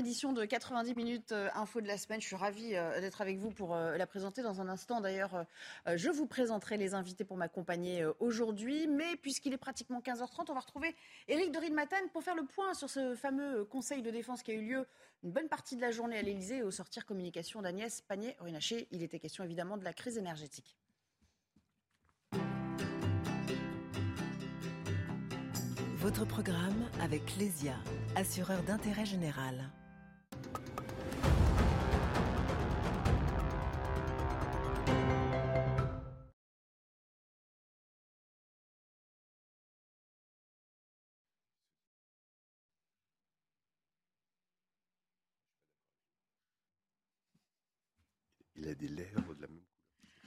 [0.00, 2.22] Édition de 90 minutes euh, info de la semaine.
[2.22, 5.02] Je suis ravie euh, d'être avec vous pour euh, la présenter dans un instant.
[5.02, 5.44] D'ailleurs,
[5.94, 8.88] je vous présenterai les invités pour m'accompagner aujourd'hui.
[8.88, 10.96] Mais puisqu'il est pratiquement 15h30, on va retrouver
[11.28, 14.54] Éric de Ridmaten pour faire le point sur ce fameux conseil de défense qui a
[14.54, 14.86] eu lieu
[15.22, 18.88] une bonne partie de la journée à l'Elysée et au sortir communication d'Agnès Pannier-Runacher.
[18.92, 20.78] Il était question évidemment de la crise énergétique.
[25.96, 27.74] Votre programme avec Lesia,
[28.16, 29.70] assureur d'intérêt général.
[48.60, 49.62] Il a des lèvres de la même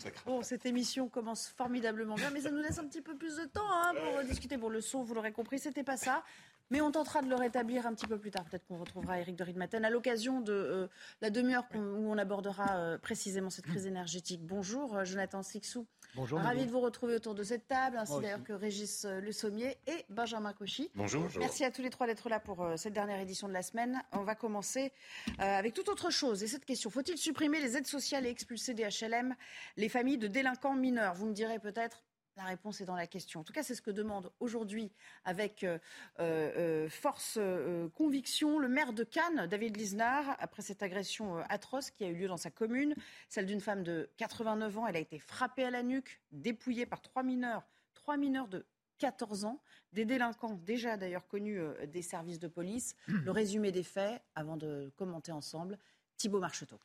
[0.02, 0.24] couleur.
[0.26, 3.46] Bon, cette émission commence formidablement bien, mais ça nous laisse un petit peu plus de
[3.46, 4.58] temps hein, pour discuter.
[4.58, 6.24] Pour le son, vous l'aurez compris, c'était pas ça.
[6.70, 8.46] Mais on tentera de le rétablir un petit peu plus tard.
[8.46, 10.88] Peut-être qu'on retrouvera Eric de Ridmaten à l'occasion de euh,
[11.22, 14.42] la demi-heure où on abordera euh, précisément cette crise énergétique.
[14.44, 15.86] Bonjour, euh, Jonathan Sixou.
[16.16, 16.40] Bonjour.
[16.40, 20.06] Ravi de vous retrouver autour de cette table, ainsi d'ailleurs que Régis Le Sommier et
[20.10, 20.92] Benjamin Cauchy.
[20.94, 21.28] Bonjour.
[21.40, 24.00] Merci à tous les trois d'être là pour cette dernière édition de la semaine.
[24.12, 24.92] On va commencer
[25.40, 26.44] avec toute autre chose.
[26.44, 29.36] Et cette question, faut-il supprimer les aides sociales et expulser des HLM
[29.78, 31.16] les familles de délinquants mineurs?
[31.16, 32.04] Vous me direz peut-être,
[32.36, 33.42] la réponse est dans la question.
[33.42, 34.92] En tout cas, c'est ce que demande aujourd'hui
[35.24, 35.78] avec euh,
[36.20, 42.04] euh, force euh, conviction le maire de Cannes, David Lisnard, après cette agression atroce qui
[42.04, 42.96] a eu lieu dans sa commune,
[43.30, 44.88] celle d'une femme de 89 ans.
[44.88, 48.66] Elle a été frappée à la nuque, dépouillée par trois mineurs, trois mineurs de
[48.98, 52.96] 14 ans, des délinquants déjà d'ailleurs connus des services de police.
[53.08, 55.78] Le résumé des faits, avant de commenter ensemble,
[56.18, 56.80] Thibault Marcheteau.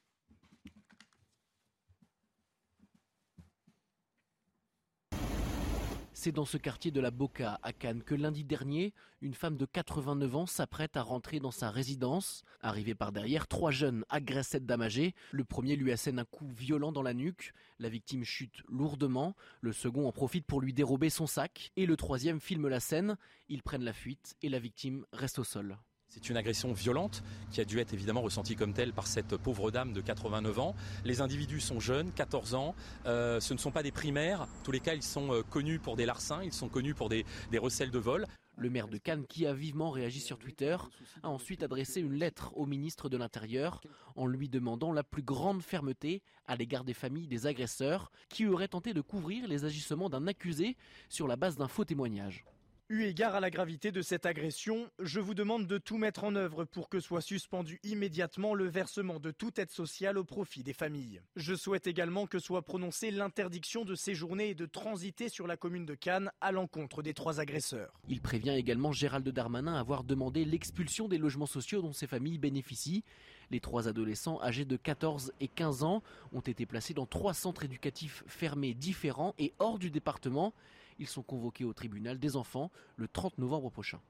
[6.20, 9.64] C'est dans ce quartier de la Boca, à Cannes, que lundi dernier, une femme de
[9.64, 12.42] 89 ans s'apprête à rentrer dans sa résidence.
[12.60, 15.14] Arrivée par derrière, trois jeunes agressent cette dame âgée.
[15.30, 17.54] Le premier lui assène un coup violent dans la nuque.
[17.78, 19.36] La victime chute lourdement.
[19.60, 21.70] Le second en profite pour lui dérober son sac.
[21.76, 23.16] Et le troisième filme la scène.
[23.48, 25.78] Ils prennent la fuite et la victime reste au sol.
[26.08, 29.70] C'est une agression violente qui a dû être évidemment ressentie comme telle par cette pauvre
[29.70, 30.74] dame de 89 ans.
[31.04, 32.74] Les individus sont jeunes, 14 ans.
[33.04, 34.42] Euh, ce ne sont pas des primaires.
[34.42, 37.10] En tous les cas, ils sont euh, connus pour des larcins, ils sont connus pour
[37.10, 38.26] des, des recels de vol.
[38.56, 40.76] Le maire de Cannes, qui a vivement réagi sur Twitter,
[41.22, 43.80] a ensuite adressé une lettre au ministre de l'Intérieur
[44.16, 48.66] en lui demandant la plus grande fermeté à l'égard des familles des agresseurs qui auraient
[48.66, 50.76] tenté de couvrir les agissements d'un accusé
[51.08, 52.44] sur la base d'un faux témoignage.
[52.90, 56.34] Eu égard à la gravité de cette agression, je vous demande de tout mettre en
[56.34, 60.72] œuvre pour que soit suspendu immédiatement le versement de toute aide sociale au profit des
[60.72, 61.20] familles.
[61.36, 65.84] Je souhaite également que soit prononcée l'interdiction de séjourner et de transiter sur la commune
[65.84, 67.92] de Cannes à l'encontre des trois agresseurs.
[68.08, 73.04] Il prévient également Gérald Darmanin avoir demandé l'expulsion des logements sociaux dont ces familles bénéficient.
[73.50, 77.64] Les trois adolescents âgés de 14 et 15 ans ont été placés dans trois centres
[77.64, 80.54] éducatifs fermés différents et hors du département.
[80.98, 84.00] Ils sont convoqués au tribunal des enfants le 30 novembre prochain.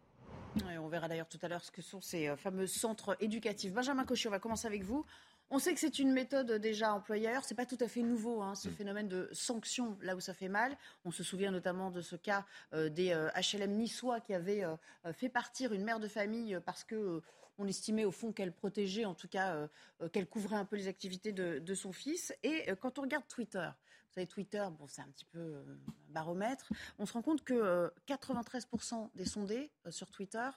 [0.81, 3.73] on verra d'ailleurs tout à l'heure ce que sont ces euh, fameux centres éducatifs.
[3.73, 5.05] Benjamin Cauchy, on va commencer avec vous.
[5.51, 7.45] On sait que c'est une méthode déjà employée ailleurs.
[7.45, 8.73] C'est pas tout à fait nouveau, hein, ce mm.
[8.73, 10.77] phénomène de sanction là où ça fait mal.
[11.05, 14.65] On se souvient notamment de ce cas euh, des HLM euh, niçois qui avaient
[15.13, 17.23] fait partir une mère de famille parce que
[17.61, 19.69] on estimait au fond qu'elle protégeait, en tout cas
[20.13, 22.33] qu'elle couvrait un peu les activités de, de son fils.
[22.45, 23.69] Et quand on regarde Twitter,
[24.09, 25.63] vous savez, Twitter, c'est un petit peu euh,
[26.09, 26.71] un baromètre.
[26.99, 30.49] On se rend compte que 93% euh, des sondés euh, sur Twitter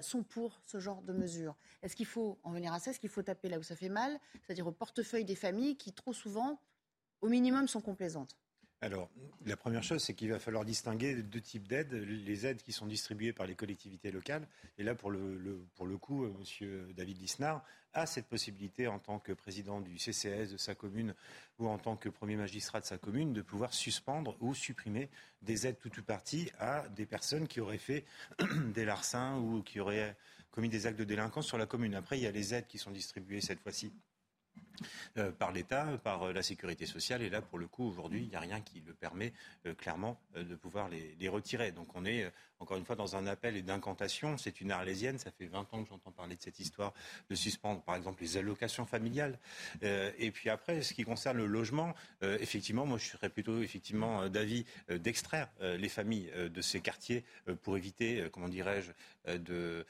[0.00, 1.56] sont pour ce genre de mesures.
[1.82, 2.92] Est-ce qu'il faut en venir à ça?
[2.92, 4.20] Est-ce qu'il faut taper là où ça fait mal?
[4.46, 6.60] C'est-à-dire au portefeuille des familles qui, trop souvent,
[7.20, 8.36] au minimum, sont complaisantes
[8.82, 9.08] alors,
[9.46, 11.92] la première chose, c'est qu'il va falloir distinguer deux types d'aides.
[11.92, 14.48] Les aides qui sont distribuées par les collectivités locales.
[14.76, 16.92] Et là, pour le, pour le coup, M.
[16.92, 17.64] David Lisnard
[17.94, 21.14] a cette possibilité, en tant que président du CCS de sa commune
[21.60, 25.10] ou en tant que premier magistrat de sa commune, de pouvoir suspendre ou supprimer
[25.42, 28.04] des aides tout ou partie à des personnes qui auraient fait
[28.74, 30.16] des larcins ou qui auraient
[30.50, 31.94] commis des actes de délinquance sur la commune.
[31.94, 33.92] Après, il y a les aides qui sont distribuées cette fois-ci
[35.18, 37.22] euh, par l'État, par euh, la sécurité sociale.
[37.22, 39.32] Et là, pour le coup, aujourd'hui, il n'y a rien qui le permet
[39.66, 41.72] euh, clairement de pouvoir les, retirer.
[41.72, 44.36] Donc on est, encore une fois, dans un appel et d'incantation.
[44.36, 45.18] C'est une arlésienne.
[45.18, 46.92] Ça fait 20 ans que j'entends parler de cette histoire
[47.30, 49.38] de suspendre, par exemple, les allocations familiales.
[49.80, 54.66] et puis après, ce qui concerne le logement, effectivement, moi, je serais plutôt effectivement d'avis
[54.90, 57.24] d'extraire les familles de ces quartiers
[57.62, 58.92] pour éviter, comment dirais-je,
[59.38, 59.86] de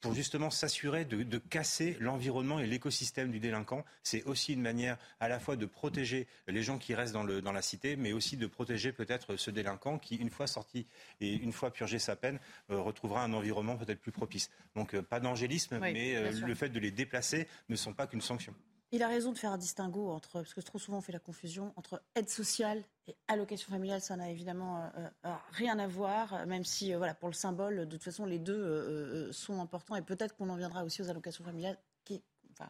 [0.00, 3.84] pour justement s'assurer de, casser l'environnement et l'écosystème du délinquant.
[4.02, 7.42] C'est aussi une manière à la fois de protéger les gens qui restent dans, le,
[7.42, 10.86] dans la cité, mais aussi de protéger peut-être ce délinquant qui, une fois sorti
[11.20, 12.38] et une fois purgé sa peine,
[12.70, 14.50] euh, retrouvera un environnement peut-être plus propice.
[14.74, 18.20] Donc euh, pas d'angélisme, mais euh, le fait de les déplacer ne sont pas qu'une
[18.20, 18.54] sanction.
[18.92, 21.20] Il a raison de faire un distinguo entre, parce que trop souvent on fait la
[21.20, 24.00] confusion, entre aide sociale et allocation familiale.
[24.00, 27.76] Ça n'a évidemment euh, euh, rien à voir, même si, euh, voilà, pour le symbole,
[27.76, 29.94] de toute façon, les deux sont importants.
[29.94, 32.20] Et peut-être qu'on en viendra aussi aux allocations familiales, qui,
[32.50, 32.68] enfin,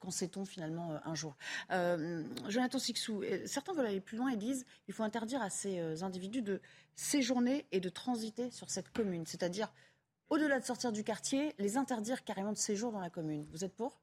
[0.00, 1.36] qu'en sait-on finalement un jour
[2.48, 6.42] Jonathan Sixou, certains veulent aller plus loin et disent qu'il faut interdire à ces individus
[6.42, 6.60] de
[6.96, 9.26] séjourner et de transiter sur cette commune.
[9.26, 9.72] C'est-à-dire,
[10.28, 13.46] au-delà de sortir du quartier, les interdire carrément de séjour dans la commune.
[13.52, 14.00] Vous êtes pour?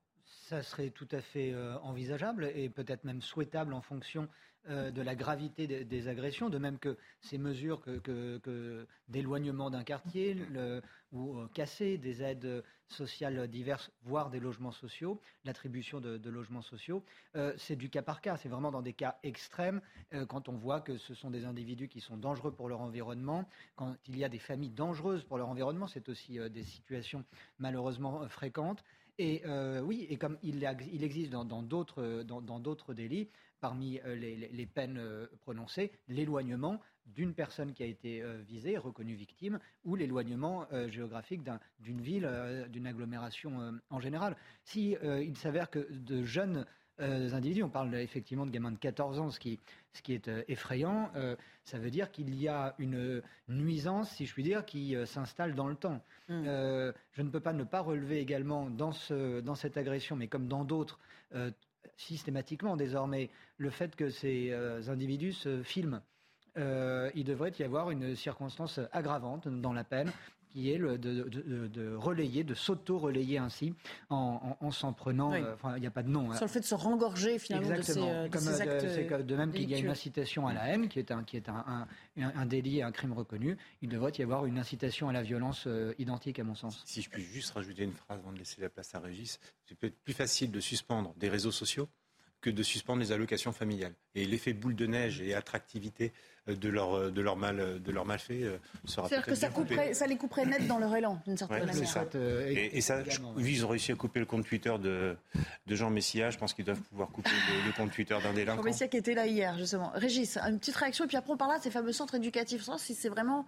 [0.52, 4.28] Ça serait tout à fait euh, envisageable et peut-être même souhaitable en fonction
[4.70, 10.36] euh, de la gravité des, agressions, de même que ces mesures que, d'éloignement d'un quartier
[11.14, 17.02] ou euh, casser des aides sociales diverses, voire des logements sociaux, l'attribution de, logements sociaux,
[17.56, 18.36] c'est du cas par cas.
[18.36, 19.80] C'est vraiment dans des cas extrêmes,
[20.28, 23.48] quand on voit que ce sont des individus qui sont dangereux pour leur environnement,
[23.78, 27.24] quand il y a des familles dangereuses pour leur environnement, c'est aussi des situations
[27.60, 28.84] malheureusement fréquentes.
[29.24, 30.64] Et euh, oui, et comme il,
[31.04, 33.30] existe dans d'autres délits,
[33.60, 39.60] parmi euh, les, peines euh, prononcées, l'éloignement d'une personne qui a été visée, reconnue victime,
[39.84, 41.42] ou l'éloignement géographique
[41.80, 42.30] d'une ville,
[42.70, 44.38] d'une agglomération en général.
[44.64, 46.66] Si il s'avère que de jeunes
[47.00, 47.64] euh, individus.
[47.64, 49.60] On parle effectivement de gamins de 14 ans, ce qui,
[49.94, 51.10] ce qui est euh, effrayant.
[51.16, 55.56] Euh, ça veut dire qu'il y a une nuisance, si je puis dire, qui s'installe
[55.56, 56.02] dans le temps.
[56.28, 56.44] Hmm.
[56.44, 60.48] je ne peux pas ne pas relever également dans, ce, dans cette agression, mais comme
[60.48, 61.00] dans d'autres,
[61.98, 64.52] systématiquement désormais, le fait que ces
[64.88, 66.02] individus se filment.
[66.56, 70.12] il devrait y avoir une circonstance aggravante dans la peine
[70.52, 73.74] qui est le, de, relayer, de s'auto-relayer ainsi
[74.10, 75.34] en, s'en prenant.
[75.34, 76.32] Euh, enfin, il n'y a pas de nom.
[76.32, 76.36] Hein.
[76.36, 79.26] Sur le fait de se rengorger finalement de ces, euh, Comme, euh, actes.
[79.26, 81.50] de même qu'il y a une incitation à la haine, qui est un, qui est
[81.50, 81.88] un,
[82.18, 85.68] un, délit, un crime reconnu, il devrait y avoir une incitation à la violence
[85.98, 86.82] identique à mon sens.
[86.86, 89.76] Si je puis juste rajouter une phrase avant de laisser la place à Régis, c'est
[89.78, 91.90] peut-être plus facile de suspendre des réseaux sociaux
[92.42, 93.94] que de suspendre les allocations familiales.
[94.16, 96.12] Et l'effet boule de neige et attractivité
[96.50, 98.44] euh, de leur, euh, de leur, mal, euh, de leur malfait
[98.86, 101.88] sera C'est-à-dire que ça, couperait, ça les couperait net dans leur élan, d'une certaine manière.
[101.88, 102.06] Ça.
[102.16, 103.04] et, ça,
[103.38, 105.16] ils ont réussi à couper le compte Twitter de,
[105.68, 106.32] de Jean Messia.
[106.32, 107.30] Je pense qu'ils doivent pouvoir couper
[107.66, 108.62] le, compte Twitter d'un délinquant.
[108.62, 109.92] Jean Messia qui était là hier, justement.
[109.94, 112.68] Régis, une petite réaction, et puis après on parlera de ces fameux centres éducatifs.
[112.78, 113.46] Si c'est vraiment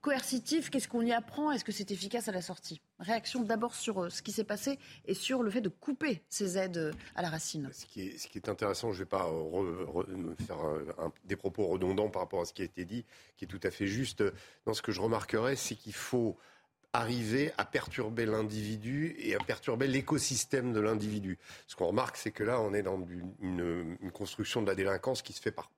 [0.00, 1.52] coercitif, qu'est-ce qu'on y apprend?
[1.52, 2.80] Est-ce que c'est efficace à la sortie?
[2.98, 6.58] Réaction d'abord sur euh, ce qui s'est passé et sur le fait de couper ces
[6.58, 7.70] aides euh, à la racine.
[7.72, 9.30] Ce qui est, ce qui est intéressant, je ne vais pas
[10.46, 10.58] faire
[11.24, 13.04] des propos redondants par rapport à ce qui a été dit,
[13.36, 14.22] qui est tout à fait juste.
[14.66, 16.36] Dans ce que je remarquerais, c'est qu'il faut
[16.92, 21.38] arriver à perturber l'individu et à perturber l'écosystème de l'individu.
[21.66, 23.00] Ce qu'on remarque, c'est que là, on est dans
[23.40, 25.70] une, construction de la délinquance qui se fait par,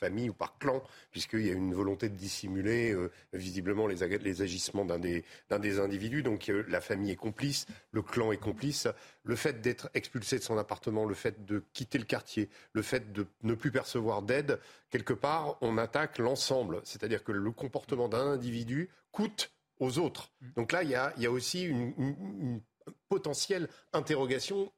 [0.00, 4.02] famille ou par clan, puisqu'il y a une volonté de dissimuler euh, visiblement les,
[4.42, 6.22] agissements d'un des, individus.
[6.22, 8.88] Donc euh, la famille est complice, le clan est complice.
[9.22, 13.12] Le fait d'être expulsé de son appartement, le fait de quitter le quartier, le fait
[13.12, 16.80] de ne plus percevoir d'aide, quelque part, on attaque l'ensemble.
[16.84, 20.30] C'est-à-dire que le comportement d'un individu coûte aux autres.
[20.56, 22.60] Donc là, il y a, aussi une,
[23.08, 24.72] potentielle interrogation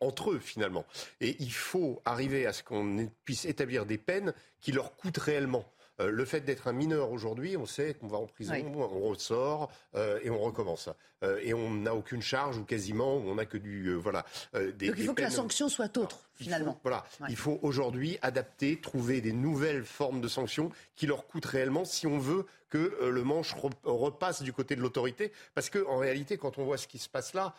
[0.00, 0.84] entre eux finalement.
[1.20, 5.64] Et il faut arriver à ce qu'on puisse établir des peines qui leur coûtent réellement.
[6.00, 9.70] Euh, le fait d'être un mineur aujourd'hui, on sait qu'on va en prison, on ressort
[9.94, 10.88] euh, et on recommence.
[11.24, 14.24] Euh, et on n'a aucune charge ou quasiment, on n'a que du voilà.
[14.54, 16.78] Des, Donc il faut que la sanction soit autre finalement.
[16.84, 21.84] voilà, il faut aujourd'hui adapter, trouver des nouvelles formes de sanctions qui leur coûtent réellement
[21.84, 25.32] si on veut que le manche repasse du côté de l'autorité.
[25.54, 27.54] Parce que en réalité, quand on voit ce qui se passe là,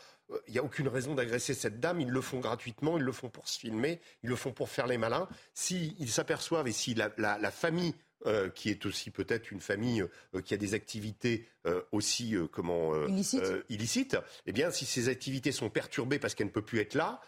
[0.48, 2.00] il n'y a aucune raison d'agresser cette dame.
[2.00, 4.88] Ils le font gratuitement, ils le font pour se filmer, ils le font pour faire
[4.88, 5.28] les malins.
[5.54, 7.96] S'ils s'aperçoivent et si la famille
[8.26, 12.94] euh, qui est aussi peut-être une famille euh, qui a des activités euh, aussi comment
[13.70, 14.18] illicites.
[14.46, 17.22] eh bien, si ces activités sont perturbées parce qu'elle ne peut plus être là,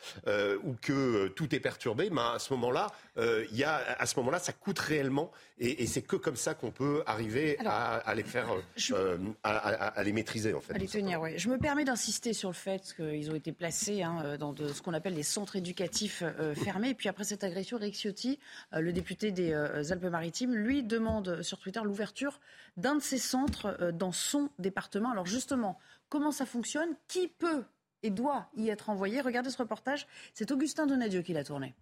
[0.64, 4.40] ou que tout est perturbé, ben, à ce moment-là, il y a, à ce moment-là,
[4.40, 8.48] ça coûte réellement, et, c'est que comme ça qu'on peut arriver à, les faire,
[9.44, 10.74] à, les maîtriser en fait.
[10.74, 11.38] À les tenir, oui.
[11.38, 14.82] Je me permets d'insister sur le fait qu'ils ont été placés hein, dans de, ce
[14.82, 16.24] qu'on appelle les centres éducatifs
[16.56, 16.92] fermés.
[16.92, 18.40] Et puis après cette agression, Rick Ciotti,
[18.72, 19.54] le député des
[19.92, 22.40] Alpes-Maritimes, lui demande sur Twitter l'ouverture
[22.78, 25.12] d'un de ces centres euh, dans son département.
[25.12, 25.78] Alors justement,
[26.10, 26.96] comment ça fonctionne?
[27.08, 27.64] Qui peut
[28.04, 29.22] et doit y être envoyé?
[29.22, 31.76] Regardez ce reportage, c'est Augustin Donadieu qui l'a tourné.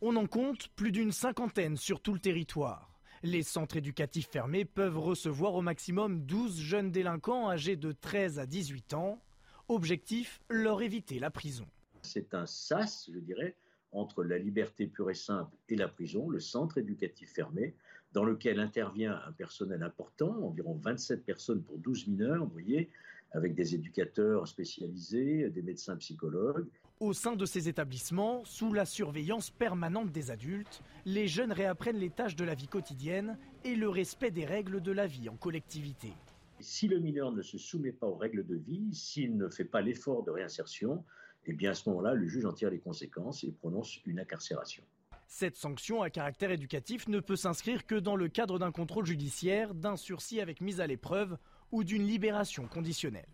[0.00, 2.88] On en compte plus d'une cinquantaine sur tout le territoire.
[3.24, 8.46] Les centres éducatifs fermés peuvent recevoir au maximum 12 jeunes délinquants âgés de 13 à
[8.46, 9.20] 18 ans.
[9.66, 11.66] Objectif, leur éviter la prison.
[12.02, 13.56] C'est un sas, je dirais,
[13.92, 17.74] entre la liberté pure et simple et la prison, le centre éducatif fermé,
[18.12, 22.90] dans lequel intervient un personnel important, environ 27 personnes pour 12 mineurs, vous voyez,
[23.32, 26.66] avec des éducateurs spécialisés, des médecins psychologues.
[27.00, 32.10] Au sein de ces établissements, sous la surveillance permanente des adultes, les jeunes réapprennent les
[32.10, 36.12] tâches de la vie quotidienne et le respect des règles de la vie en collectivité.
[36.60, 39.80] Si le mineur ne se soumet pas aux règles de vie, s'il ne fait pas
[39.80, 41.04] l'effort de réinsertion,
[41.48, 44.84] et bien à ce moment-là, le juge en tire les conséquences et prononce une incarcération.
[45.26, 49.74] Cette sanction à caractère éducatif ne peut s'inscrire que dans le cadre d'un contrôle judiciaire,
[49.74, 51.36] d'un sursis avec mise à l'épreuve
[51.72, 53.28] ou d'une libération conditionnelle.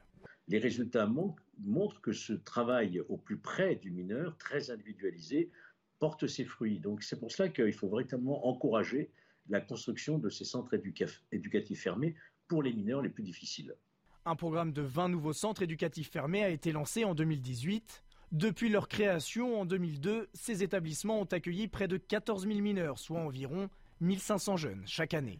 [0.48, 1.08] Les résultats
[1.58, 5.50] montrent que ce travail au plus près du mineur, très individualisé,
[5.98, 6.80] porte ses fruits.
[6.80, 9.10] Donc c'est pour cela qu'il faut véritablement encourager
[9.48, 10.74] la construction de ces centres
[11.32, 12.14] éducatifs fermés
[12.46, 13.74] pour les mineurs les plus difficiles.
[14.26, 18.03] Un programme de 20 nouveaux centres éducatifs fermés a été lancé en 2018.
[18.34, 23.20] Depuis leur création en 2002, ces établissements ont accueilli près de 14 000 mineurs, soit
[23.20, 25.38] environ 1500 jeunes chaque année.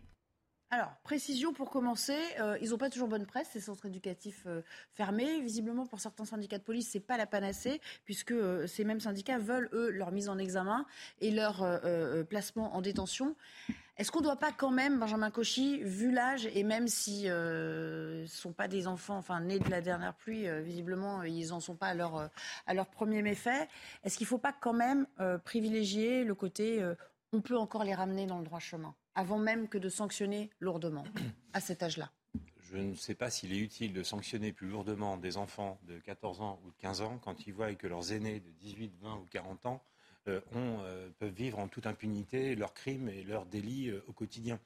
[0.71, 4.63] Alors, précision pour commencer, euh, ils n'ont pas toujours bonne presse, ces centres éducatifs euh,
[4.93, 5.41] fermés.
[5.41, 9.01] Visiblement, pour certains syndicats de police, ce n'est pas la panacée, puisque euh, ces mêmes
[9.01, 10.87] syndicats veulent, eux, leur mise en examen
[11.21, 11.67] et leur
[12.29, 13.35] placement en détention.
[13.97, 18.23] Est-ce qu'on ne doit pas quand même, Benjamin Cauchy, vu l'âge, et même si ce
[18.23, 21.77] ne sont pas des enfants enfin, nés de la dernière pluie, visiblement, ils n'en sont
[21.77, 22.29] pas à leur,
[22.67, 23.69] à leur premier méfait,
[24.03, 25.07] est-ce qu'il ne faut pas quand même
[25.45, 26.85] privilégier le côté
[27.33, 31.05] on peut encore les ramener dans le droit chemin, avant même que de sanctionner lourdement
[31.53, 32.11] à cet âge-là?
[32.71, 36.41] Je ne sais pas s'il est utile de sanctionner plus lourdement des enfants de 14
[36.41, 39.27] ans ou de 15 ans quand ils voient que leurs aînés de 18, 20 ou
[39.31, 39.83] 40 ans
[40.27, 44.59] euh, euh, peuvent vivre en toute impunité leurs crimes et leurs délits euh, au quotidien.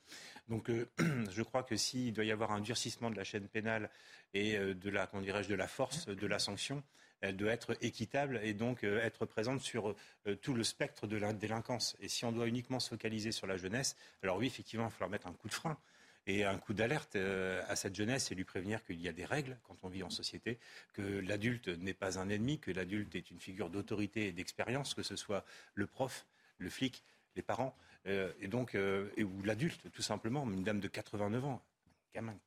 [0.49, 0.71] Donc
[1.31, 3.91] je crois que s'il doit y avoir un durcissement de la chaîne pénale
[4.35, 6.83] et de la, de la force de la sanction,
[7.21, 9.97] elle doit être équitable et donc être présente sur
[10.43, 11.97] tout le spectre de la délinquance.
[12.00, 14.91] Et si on doit uniquement se focaliser sur la jeunesse, alors oui, effectivement, il va
[14.91, 15.79] falloir mettre un coup de frein
[16.28, 19.25] et un coup d'alerte euh, à cette jeunesse et lui prévenir qu'il y a des
[19.25, 20.58] règles quand on vit en société,
[20.92, 25.02] que l'adulte n'est pas un ennemi, que l'adulte est une figure d'autorité et d'expérience, que
[25.02, 25.44] ce soit
[25.75, 26.26] le prof,
[26.58, 27.02] le flic,
[27.35, 27.75] les parents,
[28.06, 31.62] euh, et donc, euh, ou l'adulte, tout simplement, une dame de 89 ans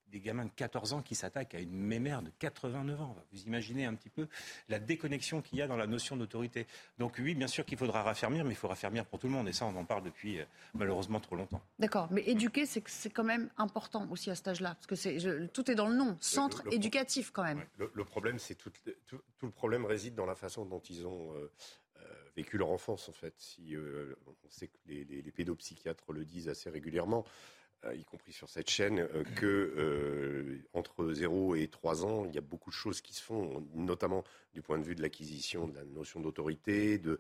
[0.08, 3.16] des gamins de 14 ans qui s'attaquent à une mémère de 89 ans.
[3.32, 4.28] Vous imaginez un petit peu
[4.70, 6.68] la déconnexion qu'il y a dans la notion d'autorité.
[6.98, 9.48] Donc oui, bien sûr qu'il faudra raffermir, mais il faut raffermir pour tout le monde.
[9.48, 11.62] Et ça, on en parle depuis euh, malheureusement trop longtemps.
[11.80, 12.08] D'accord.
[12.12, 14.76] Mais éduquer, c'est quand même important aussi à cet âge-là.
[14.76, 16.18] Parce que tout est dans le nom.
[16.20, 17.64] Centre éducatif quand même.
[17.78, 18.72] Le, problème, c'est tout,
[19.08, 21.34] tout, le problème réside dans la façon dont ils ont...
[21.36, 21.52] Euh,
[22.00, 22.04] euh,
[22.36, 23.34] vécu leur enfance en fait.
[23.38, 27.61] Si on sait que les, les pédopsychiatres le disent assez régulièrement, euh,
[27.96, 32.38] y compris sur cette chaîne, euh, que euh, entre 0 et 3 ans, il y
[32.38, 34.24] a beaucoup de choses qui se font, notamment
[34.54, 37.18] du point de vue de l'acquisition de la notion d'autorité, de,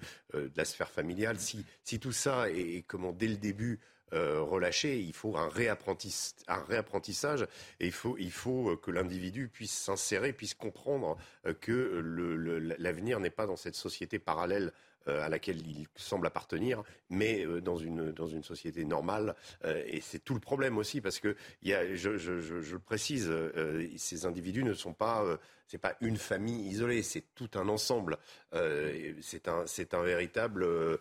[0.55, 1.37] la sphère familiale.
[1.39, 3.79] Si, tout ça est, comment dès le début
[4.11, 7.47] relâché, il faut un, réapprentissage
[7.79, 11.17] et il faut, que l'individu puisse s'insérer, puisse comprendre
[11.61, 14.71] que l'avenir n'est pas dans cette société parallèle euh,
[15.07, 19.35] à laquelle il semble appartenir, mais euh, dans une dans une société normale.
[19.65, 23.31] Euh, et c'est tout le problème aussi parce que je, je le précise,
[23.97, 25.25] ces individus ne sont pas
[25.71, 28.17] c'est pas une famille isolée, c'est tout un ensemble.
[28.53, 30.97] Euh, c'est un, véritable euh,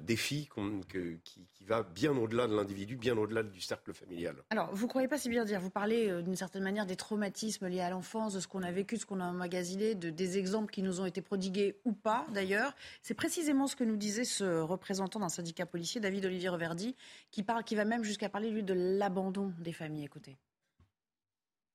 [0.00, 0.48] défi
[0.88, 4.34] qui, va bien au-delà de l'individu, bien au-delà du cercle familial.
[4.50, 7.68] Alors, vous ne croyez pas si bien dire Vous parlez d'une certaine manière des traumatismes
[7.68, 10.38] liés à l'enfance, de ce qu'on a vécu, de ce qu'on a emmagasiné, de, des
[10.38, 12.74] exemples qui nous ont été prodigués ou pas d'ailleurs.
[13.02, 16.96] C'est précisément ce que nous disait ce représentant d'un syndicat policier, David Olivier Reverdy,
[17.30, 20.06] qui, qui va même jusqu'à parler, lui, de l'abandon des familles.
[20.06, 20.38] Écoutez.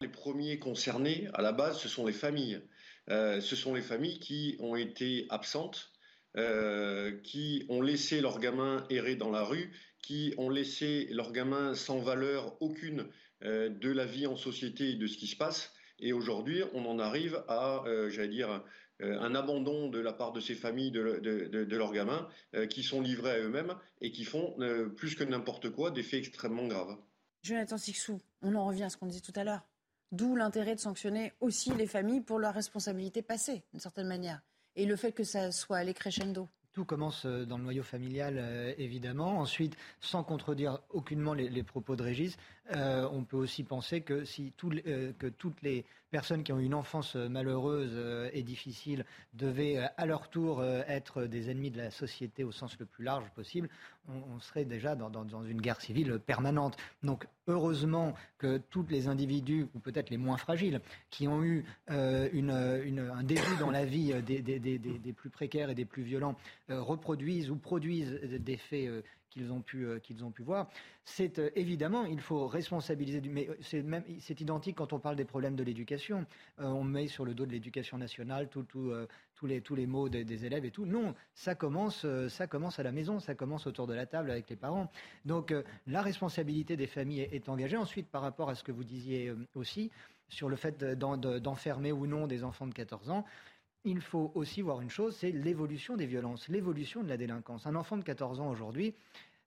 [0.01, 2.62] Les premiers concernés, à la base, ce sont les familles.
[3.09, 5.91] Euh, ce sont les familles qui ont été absentes,
[6.38, 9.71] euh, qui ont laissé leurs gamins errer dans la rue
[10.01, 13.07] qui ont laissé leurs gamins sans valeur aucune
[13.41, 15.73] de la vie en société et de ce qui se passe.
[16.00, 18.63] Et aujourd'hui, on en arrive à, j'allais dire,
[19.00, 22.27] un abandon de la part de ces familles de, leurs gamins
[22.69, 24.55] qui sont livrés à eux-mêmes et qui font
[24.95, 26.97] plus que n'importe quoi des faits extrêmement graves.
[27.43, 29.65] Jonathan Sixou, on en revient à ce qu'on disait tout à l'heure.
[30.13, 34.43] D'où l'intérêt de sanctionner aussi les familles pour leur responsabilité passée, d'une certaine manière.
[34.75, 36.48] Et le fait que ça soit allé crescendo.
[36.72, 39.39] Tout commence euh, dans le noyau familial, euh, évidemment.
[39.39, 42.38] Ensuite, sans contredire aucunement les, propos de Régis,
[42.72, 47.15] euh, on peut aussi penser que si que toutes les personnes qui ont une enfance
[47.15, 49.03] euh, malheureuse euh, et difficile
[49.34, 53.03] devaient euh, à leur tour être des ennemis de la société au sens le plus
[53.03, 53.67] large possible,
[54.08, 56.77] on, serait déjà dans, une guerre civile permanente.
[57.01, 63.24] Donc heureusement que tous les individus, ou peut-être les moins fragiles, qui ont eu un
[63.24, 66.36] début dans la vie des, plus précaires et des plus violents,
[66.67, 68.89] reproduisent ou produisent des faits
[69.33, 70.69] qu'ils ont pu euh, ont pu voir.
[71.03, 73.21] C'est euh, évidemment il faut responsabiliser.
[73.21, 76.25] Mais euh, c'est même identique quand on parle des problèmes de l'éducation.
[76.59, 78.67] on met sur le dos de l'éducation nationale tous
[79.43, 80.85] les tous les mots des, élèves et tout.
[80.85, 84.49] Non, ça commence ça commence à la maison, ça commence autour de la table avec
[84.49, 84.91] les parents.
[85.25, 85.53] Donc
[85.87, 87.77] la responsabilité des familles est, engagée.
[87.77, 89.91] Ensuite, par rapport à ce que vous disiez aussi
[90.29, 93.25] sur le fait d'enfermer ou non des enfants de 14 ans
[93.85, 97.65] il faut aussi voir une chose, c'est l'évolution des violences, l'évolution de la délinquance.
[97.67, 98.95] Un enfant de 14 ans aujourd'hui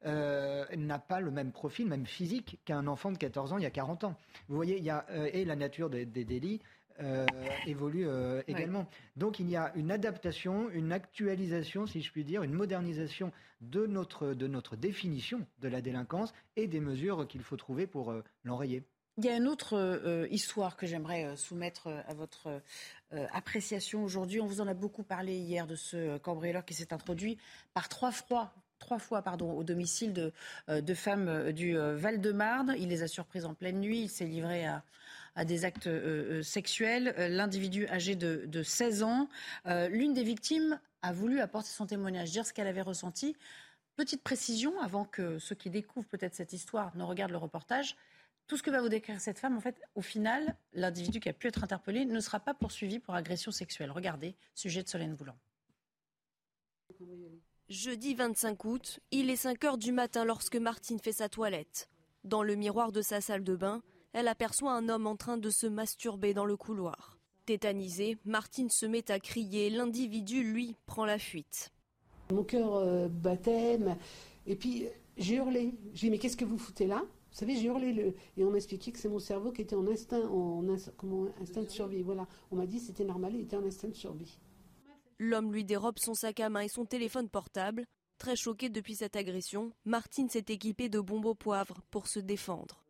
[0.05, 3.67] euh, n'a pas le même profil, même physique, qu'un enfant de 14 ans il y
[3.67, 4.17] a 40 ans.
[4.49, 6.61] Vous voyez, il y a, euh, et la nature des, délits
[7.01, 7.27] euh,
[7.67, 8.07] évolue
[8.47, 8.87] également.
[9.17, 13.87] Donc il y a une adaptation, une actualisation, si je puis dire, une modernisation de
[13.87, 18.15] notre, de notre définition de la délinquance et des mesures qu'il faut trouver pour
[18.45, 18.85] l'enrayer.
[19.19, 22.61] Il y a une autre euh, histoire que j'aimerais euh, soumettre euh, à votre
[23.33, 24.41] appréciation aujourd'hui.
[24.41, 27.39] On vous en a beaucoup parlé hier de ce cambrioleur qui s'est introduit
[27.73, 32.75] par trois fois, trois fois pardon, au domicile de, femmes du Val-de-Marne.
[32.79, 34.03] Il les a surprises en pleine nuit.
[34.03, 34.83] Il s'est livré à,
[35.37, 35.89] à des actes
[36.43, 37.15] sexuels.
[37.17, 39.29] L'individu âgé de, de 16 ans.
[39.65, 43.37] L'une des victimes a voulu apporter son témoignage, dire ce qu'elle avait ressenti.
[43.95, 47.97] Petite précision, avant que ceux qui découvrent peut-être cette histoire ne regardent le reportage
[48.47, 51.33] tout ce que va vous décrire cette femme, en fait, au final, l'individu qui a
[51.33, 53.91] pu être interpellé ne sera pas poursuivi pour agression sexuelle.
[53.91, 55.37] Regardez, sujet de Solène Boulan.
[57.69, 61.89] Jeudi 25 août, il est 5 heures du matin lorsque Martine fait sa toilette.
[62.23, 65.51] Dans le miroir de sa salle de bain, elle aperçoit un homme en train de
[65.51, 67.19] se masturber dans le couloir.
[67.45, 69.71] Tétanisée, Martine se met à crier.
[69.71, 71.73] L'individu, lui, prend la fuite.
[72.33, 73.79] Mon cœur euh, battait,
[74.47, 75.75] et puis j'ai hurlé.
[75.95, 77.03] J'ai dit Mais qu'est-ce que vous foutez là?
[77.37, 78.15] Vous savez, j'ai hurlé le...
[78.39, 80.65] et on m'a expliqué que c'est mon cerveau qui était en instinct, en
[80.97, 82.01] comment, instinct de survie.
[82.01, 84.39] Voilà, on m'a dit c'était normal, il était en instinct de survie.
[85.19, 87.85] L'homme lui dérobe son sac à main et son téléphone portable.
[88.17, 92.83] Très choquée depuis cette agression, Martine s'est équipée de bombes au poivre pour se défendre.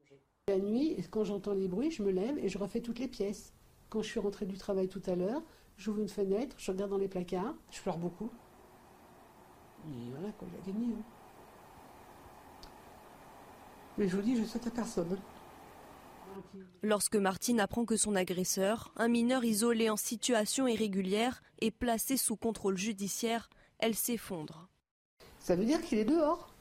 [0.46, 3.52] La nuit, quand j'entends les bruits, je me lève et je refais toutes les pièces.
[3.88, 5.42] Quand je suis rentrée du travail tout à l'heure,
[5.76, 8.30] j'ouvre une fenêtre, je regarde dans les placards, je pleure beaucoup.
[9.90, 10.94] Et voilà, quoi, j'ai gagné.
[10.94, 11.15] Hein.
[13.98, 15.18] Mais je vous dis, je souhaite à personne.
[16.82, 22.36] Lorsque Martine apprend que son agresseur, un mineur isolé en situation irrégulière, est placé sous
[22.36, 24.68] contrôle judiciaire, elle s'effondre.
[25.38, 26.54] Ça veut dire qu'il est dehors?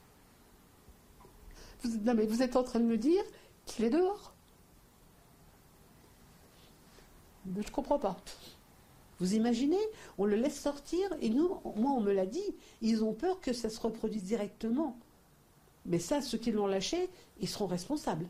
[1.82, 3.22] Vous, non mais vous êtes en train de me dire
[3.66, 4.32] qu'il est dehors?
[7.54, 8.16] Je ne comprends pas.
[9.18, 9.78] Vous imaginez
[10.18, 13.52] On le laisse sortir et nous, moi on me l'a dit, ils ont peur que
[13.52, 14.98] ça se reproduise directement.
[15.86, 17.08] Mais ça, ceux qui l'ont lâché,
[17.40, 18.26] ils seront responsables.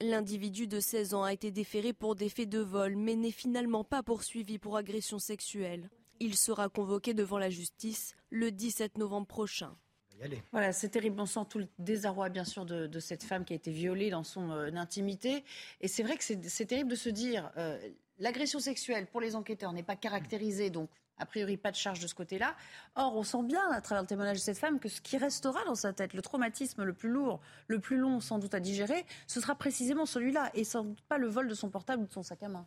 [0.00, 3.84] L'individu de 16 ans a été déféré pour des faits de vol, mais n'est finalement
[3.84, 5.88] pas poursuivi pour agression sexuelle.
[6.20, 9.76] Il sera convoqué devant la justice le 17 novembre prochain.
[10.52, 11.20] Voilà, c'est terrible.
[11.20, 14.24] On sent tout le désarroi, bien sûr, de, cette femme qui a été violée dans
[14.24, 15.44] son euh, intimité.
[15.80, 17.78] Et c'est vrai que c'est terrible de se dire, euh,
[18.18, 22.06] l'agression sexuelle pour les enquêteurs n'est pas caractérisée, donc a priori, pas de charge de
[22.06, 22.54] ce côté-là.
[22.94, 25.64] Or, on sent bien, à travers le témoignage de cette femme, que ce qui restera
[25.64, 29.04] dans sa tête, le traumatisme le plus lourd, le plus long sans doute à digérer,
[29.26, 32.12] ce sera précisément celui-là, et sans doute pas le vol de son portable ou de
[32.12, 32.66] son sac à main.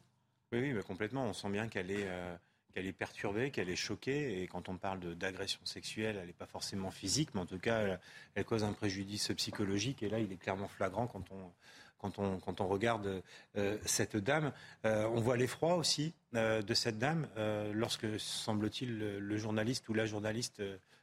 [0.51, 1.25] Oui, oui complètement.
[1.25, 2.35] On sent bien qu'elle est, euh,
[2.73, 6.45] qu'elle est perturbée, qu'elle est choquée, et quand on parle d'agression sexuelle, elle n'est pas
[6.45, 7.99] forcément physique, mais en tout cas,
[8.35, 11.51] elle cause un préjudice psychologique, et là, il est clairement flagrant quand on
[11.97, 13.23] quand on, regarde
[13.57, 14.51] euh, cette dame.
[14.85, 17.27] Euh, on voit l'effroi aussi euh, de cette dame
[17.73, 20.61] lorsque, semble-t-il, le, journaliste ou la journaliste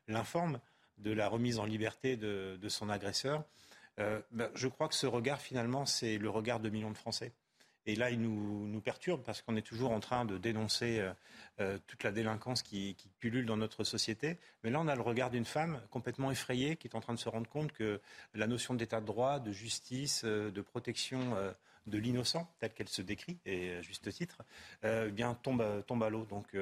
[0.08, 0.60] l'informe
[0.98, 3.44] de la remise en liberté de, son agresseur.
[3.96, 7.32] Ben, je crois que ce regard, finalement, c'est le regard de millions de Français.
[7.86, 11.12] Et là, il nous, perturbe parce qu'on est toujours en train de dénoncer euh,
[11.60, 14.38] euh, toute la délinquance qui, pullule dans notre société.
[14.62, 17.18] Mais là, on a le regard d'une femme complètement effrayée qui est en train de
[17.18, 18.00] se rendre compte que
[18.34, 21.36] la notion d'état de droit, de justice, euh, de protection
[21.86, 24.42] de l'innocent, telle qu'elle se décrit, et à juste titre,
[24.82, 26.24] eh bien tombe, à l'eau.
[26.24, 26.56] Donc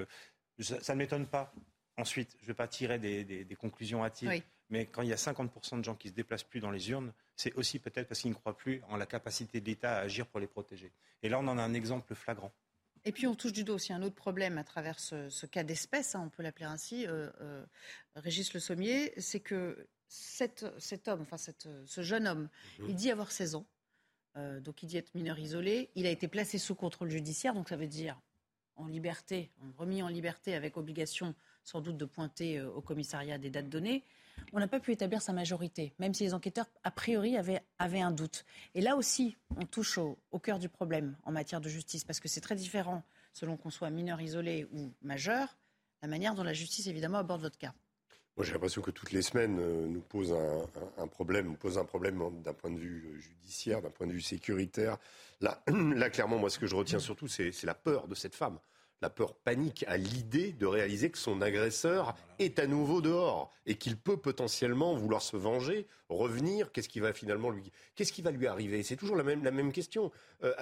[0.58, 1.52] ça, ne m'étonne pas.
[1.96, 4.28] Ensuite, je ne vais pas tirer des, des, des conclusions hâtives.
[4.28, 4.42] Oui.
[4.72, 7.12] Mais quand il y a 50% de gens qui se déplacent plus dans les urnes,
[7.36, 10.26] c'est aussi peut-être parce qu'ils ne croient plus en la capacité de l'État à agir
[10.26, 10.90] pour les protéger.
[11.22, 12.50] Et là, on en a un exemple flagrant.
[13.04, 15.62] Et puis on touche du doigt aussi un autre problème à travers ce, ce cas
[15.62, 17.66] d'espèce, hein, on peut l'appeler ainsi, euh, euh,
[18.16, 22.84] Régis Le Sommier, c'est que cet, cet, homme, enfin cette, ce jeune homme, mmh.
[22.88, 23.66] il dit avoir 16 ans,
[24.36, 27.68] euh, donc il dit être mineur isolé, il a été placé sous contrôle judiciaire, donc
[27.68, 28.18] ça veut dire
[28.76, 33.68] en liberté, remis en liberté avec obligation sans doute de pointer au commissariat des dates
[33.68, 34.04] données
[34.52, 38.10] on n'a pas pu établir sa majorité, même si les enquêteurs, a priori, avaient, un
[38.10, 38.44] doute.
[38.74, 42.28] Et là aussi, on touche au, cœur du problème en matière de justice, parce que
[42.28, 45.56] c'est très différent, selon qu'on soit mineur isolé ou majeur,
[46.02, 47.72] la manière dont la justice, évidemment, aborde votre cas.
[48.36, 50.34] Moi, j'ai l'impression que toutes les semaines euh, nous pose
[50.96, 54.12] un, problème, nous pose un problème d'un point de vue euh, judiciaire, d'un point de
[54.12, 54.96] vue sécuritaire.
[55.40, 58.58] Là, là, clairement, moi, ce que je retiens surtout, c'est la peur de cette femme
[59.02, 63.74] la peur panique à l'idée de réaliser que son agresseur est à nouveau dehors et
[63.74, 66.70] qu'il peut potentiellement vouloir se venger, revenir.
[66.70, 68.82] Qu'est-ce qui va finalement lui, qu'est-ce qui va lui arriver?
[68.84, 70.12] C'est toujours la même, la même question.
[70.44, 70.54] Euh,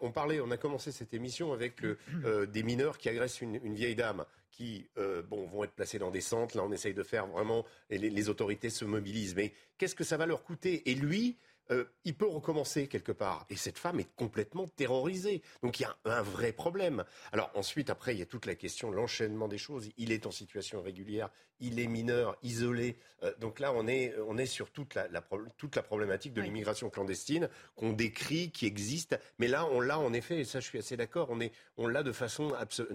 [0.00, 3.74] on, parlait, on a commencé cette émission avec euh, euh, des mineurs qui agressent une,
[3.74, 4.88] vieille dame, qui
[5.28, 6.56] bon vont être placés dans des centres.
[6.56, 9.34] Là, on essaye de faire vraiment, et les, les autorités se mobilisent.
[9.34, 10.90] Mais qu'est-ce que ça va leur coûter?
[10.90, 11.36] Et lui,
[11.72, 13.46] euh, il peut recommencer quelque part.
[13.50, 15.42] Et cette femme est complètement terrorisée.
[15.62, 17.04] Donc il y a un vrai problème.
[17.32, 19.88] Alors ensuite, après, il y a toute la question, l'enchaînement des choses.
[19.96, 21.30] Il est en situation régulière,
[21.60, 22.96] il est mineur, isolé.
[23.22, 25.08] Euh, donc là, on est, on est sur toute la,
[25.56, 29.18] toute la problématique de l'immigration clandestine qu'on décrit, qui existe.
[29.38, 31.38] Mais là, on l'a en effet, et ça je suis assez d'accord, on,
[31.76, 32.52] on l'a de façon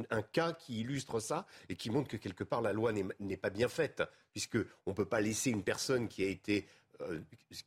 [0.10, 3.50] un cas qui illustre ça et qui montre que quelque part la loi n'est pas
[3.50, 6.68] bien faite, puisque on ne peut pas laisser une personne qui a été
[7.02, 7.20] euh,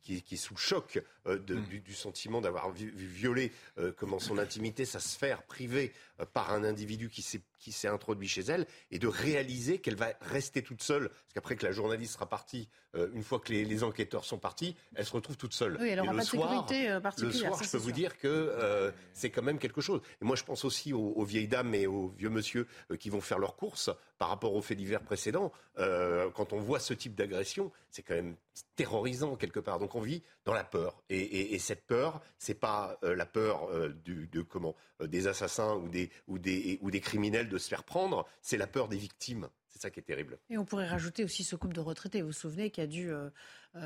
[0.03, 1.79] qui, est sous le choc euh, mm.
[1.79, 5.93] du, sentiment d'avoir violé euh, comment son intimité, sa sphère privée
[6.33, 10.83] par un individu qui s'est introduit chez elle, et de réaliser qu'elle va rester toute
[10.83, 14.75] seule, parce qu'après que la journaliste sera partie, une fois que les, enquêteurs sont partis,
[14.93, 15.77] elle se retrouve toute seule.
[15.81, 17.49] Oui, elle n'aura pas de sécurité particulière.
[17.49, 20.01] Le soir, je peux vous dire que c'est quand même quelque chose.
[20.21, 22.67] Et moi, je pense aussi aux, aux vieilles dames et aux vieux monsieur
[22.99, 23.89] qui vont faire leurs courses
[24.21, 25.51] par rapport aux faits divers précédents.
[25.77, 28.35] quand on voit ce type d'agression, c'est quand même
[28.75, 29.79] terrorisant quelque part.
[29.79, 31.01] Donc on vit dans la peur.
[31.09, 35.87] Et, cette peur, c'est pas euh, la peur euh, de comment euh, des assassins ou
[35.87, 39.49] des, ou, des, ou des criminels de se faire prendre, c'est la peur des victimes.
[39.71, 40.37] C'est ça qui est terrible.
[40.49, 43.09] Et on pourrait rajouter aussi ce couple de retraités, vous vous souvenez, qui a dû,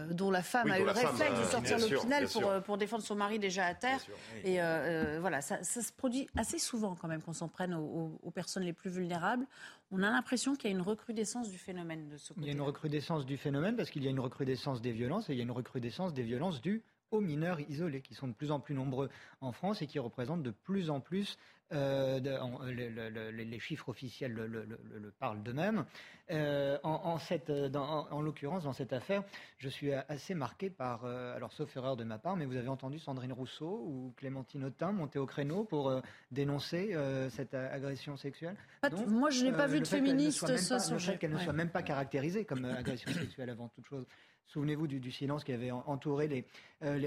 [0.10, 3.38] dont la femme a eu le réflexe de sortir l'hôpital pour, pour défendre son mari
[3.38, 4.00] déjà à terre.
[4.44, 4.58] Et
[5.20, 8.74] voilà, ça, se produit assez souvent quand même qu'on s'en prenne aux, aux, personnes les
[8.74, 9.46] plus vulnérables.
[9.92, 12.42] On a l'impression qu'il y a une recrudescence du phénomène de ce côté.
[12.42, 15.30] Il y a une recrudescence du phénomène parce qu'il y a une recrudescence des violences
[15.30, 18.34] et il y a une recrudescence des violences dues aux mineurs isolés, qui sont de
[18.34, 19.10] plus en plus nombreux
[19.42, 21.38] en France et qui représentent de plus en plus
[21.74, 22.20] euh,
[23.32, 25.86] les chiffres officiels le, parlent d'eux-mêmes.
[26.30, 29.24] Euh, en, en, l'occurrence, dans cette affaire,
[29.58, 32.68] je suis assez marqué par, euh, alors sauf erreur de ma part, mais vous avez
[32.68, 36.96] entendu Sandrine Rousseau ou Clémentine Autain monter au créneau pour dénoncer
[37.30, 38.56] cette agression sexuelle?
[39.08, 41.84] moi, je n'ai pas vu de féministe ça Le fait qu'elle ne soit même pas
[41.84, 44.06] caractérisée comme agression sexuelle avant toute chose.
[44.48, 46.46] Souvenez-vous du, silence qui avait entouré les,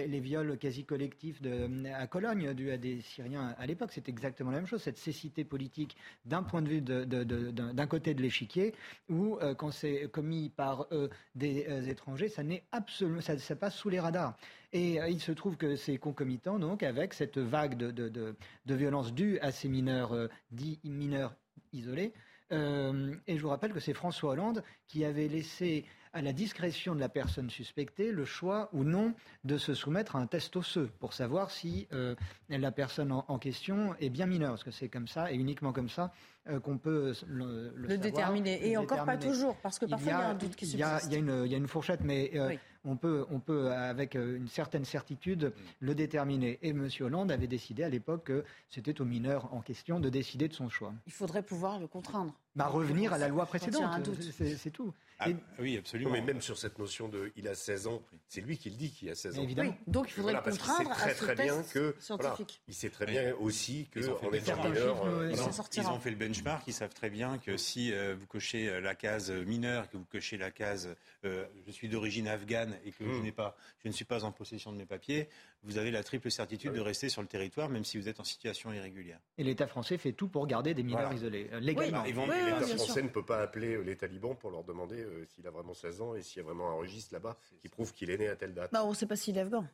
[0.07, 3.91] les, viols quasi collectifs de, à Cologne dû à des Syriens à l'époque.
[3.93, 8.23] C'est exactement la même chose, cette cécité politique d'un point de vue d'un côté de
[8.23, 8.75] l'échiquier,
[9.09, 13.57] où euh, quand c'est commis par euh, des euh, étrangers, ça n'est absolument, ça, ça,
[13.57, 14.37] passe sous les radars.
[14.73, 19.39] Et il se trouve que c'est concomitant donc avec cette vague de, de violence due
[19.39, 20.15] à ces mineurs
[20.51, 21.35] dits mineurs
[21.73, 22.13] isolés.
[22.51, 27.01] et je vous rappelle que c'est François Hollande qui avait laissé à la discrétion de
[27.01, 31.13] la personne suspectée le choix ou non de se soumettre à un test osseux pour
[31.13, 32.15] savoir si euh,
[32.49, 35.89] la personne en, question est bien mineure, parce que c'est comme ça et uniquement comme
[35.89, 36.13] ça
[36.49, 38.69] euh, qu'on peut le, le, déterminer.
[38.69, 41.07] Et encore pas toujours, parce que parfois il y a, un doute qui subsiste.
[41.07, 43.71] Il y, a, une, il y a une fourchette, mais euh, on, peut, on peut,
[43.71, 46.59] avec une certaine certitude, le déterminer.
[46.63, 46.89] Et M.
[47.01, 50.69] Hollande avait décidé à l'époque que c'était aux mineurs en question de décider de son
[50.69, 50.93] choix.
[51.07, 52.35] Il faudrait pouvoir le contraindre.
[52.57, 54.93] Bah, revenir à la loi précédente, c'est tout.
[55.21, 55.27] Ah,
[55.59, 56.11] oui, absolument.
[56.13, 58.93] mais même sur cette notion de il a 16 ans, c'est lui qui le dit
[58.93, 59.43] qu'il a 16 ans.
[59.43, 59.77] Évidemment.
[59.89, 62.63] donc il faudrait le contraindre très, à ce très test bien que, scientifique.
[62.69, 66.63] il sait très bien aussi que en étant mineur, euh, ils, ont fait le benchmark,
[66.69, 70.05] ils savent très bien que si euh, vous cochez euh, la case mineur, que vous
[70.05, 70.89] cochez la case
[71.25, 74.73] je suis d'origine afghane et que je n'ai pas, je ne suis pas en possession
[74.73, 75.29] de mes papiers,
[75.65, 78.25] vous avez la triple certitude de rester sur le territoire, même si vous êtes en
[78.25, 79.19] situation irrégulière.
[79.37, 81.17] Et l'État français fait tout pour garder des mineurs Voilà.
[81.17, 82.05] isolés, euh, légalement.
[82.05, 82.77] Ils vont- L'État sûr.
[82.77, 85.75] français ne peut pas appeler euh, l'État liban pour leur demander euh, s'il a vraiment
[85.75, 88.29] 16 ans et s'il y a vraiment un registre là-bas qui prouve qu'il est né
[88.29, 88.73] à telle date.
[88.73, 89.65] Bah, on ne sait pas s'il est afghan.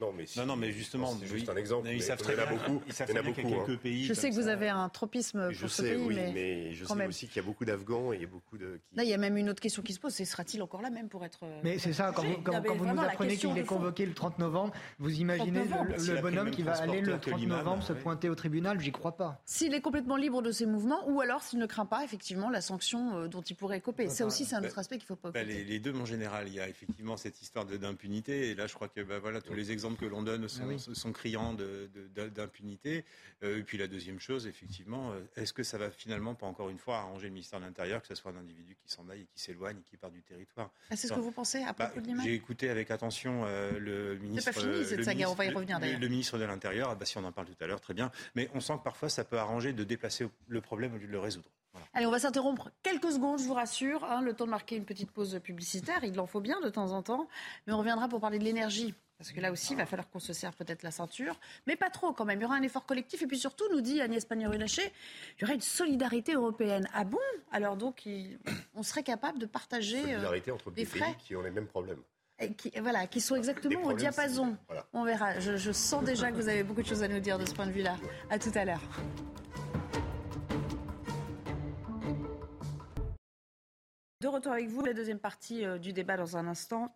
[0.00, 1.86] Non, mais, si- Non, non, mais justement, c'est juste un exemple.
[1.88, 2.82] Ils mais savent il très y en a bien- beaucoup.
[2.88, 3.40] ils savent il y en a y beaucoup.
[3.40, 3.64] a hein.
[3.66, 6.14] quelques pays Je sais que vous avez un tropisme Je pour ce sais, pays, oui,
[6.16, 7.08] mais, mais je sais même.
[7.10, 8.80] aussi qu'il y a beaucoup d'Afghans et il y a beaucoup de.
[8.90, 10.82] qui- Là, il y a même une autre question qui se pose, c'est sera-t-il encore
[10.82, 11.44] là même pour être...
[11.44, 13.62] euh, Mais c'est ça, quand vous, quand- Non, mais quand vous nous apprenez qu'il est
[13.64, 15.94] convoqué le 30 novembre, vous imaginez 30 novembre.
[15.96, 18.80] le, bonhomme qui va aller le transporteur que 30 l'imam, novembre se pointer au tribunal
[18.80, 19.40] J'y crois pas.
[19.44, 22.60] S'il est complètement libre de ses mouvements, ou alors s'il ne craint pas effectivement la
[22.60, 24.08] sanction euh, dont il pourrait coper.
[24.08, 25.62] Ça aussi, c'est un bah, autre aspect qu'il ne faut pas Bah, occulter.
[25.62, 28.50] les, deux, mais en général, il y a effectivement cette histoire d'impunité.
[28.50, 30.68] Et là, je crois que bah, voilà, tous les exemples que l'on donne sont, Ah
[30.68, 30.78] oui.
[30.94, 31.54] sont criants
[32.34, 33.04] d'impunité.
[33.42, 36.70] Euh, et puis la deuxième chose, effectivement, euh, est-ce que ça va finalement pas encore
[36.70, 39.22] une fois arranger le ministère de l'Intérieur que ce soit un individu qui s'en aille
[39.22, 40.70] et qui s'éloigne et qui part du territoire?
[40.90, 42.24] Ah, c'est ce que vous pensez à Bah, propos de l'image?
[42.24, 44.52] J'ai écouté avec attention euh, le ministre.
[44.52, 46.00] pas fini, cette le saga, on va y ministre- revenir, le- d'ailleurs.
[46.00, 48.10] Le, ministre de l'Intérieur, ah bah, si on en parle tout à l'heure, très bien.
[48.34, 51.12] Mais on sent que parfois ça peut arranger de déplacer le problème au lieu de
[51.12, 51.48] le résoudre.
[51.72, 51.86] Voilà.
[51.92, 54.04] Allez, on va s'interrompre quelques secondes, je vous rassure.
[54.04, 56.04] hein, le temps de marquer une petite pause publicitaire.
[56.04, 57.28] Il en faut bien de temps en temps.
[57.66, 58.94] Mais on reviendra pour parler de l'énergie.
[59.18, 61.38] Parce que là aussi, il va falloir qu'on se serre peut-être la ceinture.
[61.66, 62.40] Mais pas trop quand même.
[62.40, 63.22] Il y aura un effort collectif.
[63.22, 64.92] Et puis surtout, nous dit Agnès Pannier-Runacher,
[65.38, 66.88] il y aura une solidarité européenne.
[66.92, 67.18] Ah bon?
[67.52, 68.38] Alors donc, il-
[68.74, 69.98] on serait capable de partager.
[70.02, 71.14] euh, Solidarité entre des des pays frais.
[71.20, 72.02] qui ont les mêmes problèmes.
[72.40, 74.56] et qui, voilà, qui sont exactement au diapason.
[74.66, 74.84] Voilà.
[74.92, 75.38] On verra.
[75.38, 77.54] Je, je sens déjà que vous avez beaucoup de choses à nous dire de ce
[77.54, 77.96] point de vue-là.
[78.30, 78.82] À tout à l'heure.
[84.20, 86.94] De retour avec vous, la deuxième partie euh, du débat dans un instant.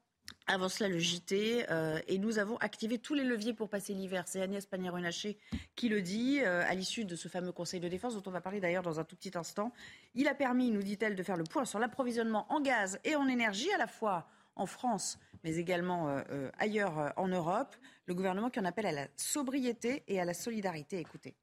[0.50, 1.66] Avant cela, le JT.
[1.70, 4.24] euh, et nous avons activé tous les leviers pour passer l'hiver.
[4.26, 5.36] C'est Agnès Pannier-Runacher
[5.76, 8.40] qui le dit euh, à l'issue de ce fameux Conseil de défense dont on va
[8.40, 9.72] parler d'ailleurs dans un tout petit instant.
[10.14, 13.28] Il a permis, nous dit-elle, de faire le point sur l'approvisionnement en gaz et en
[13.28, 17.76] énergie, à la fois en France, mais également euh, ailleurs en Europe.
[18.06, 20.98] Le gouvernement qui en appelle à la sobriété et à la solidarité.
[20.98, 21.36] Écoutez.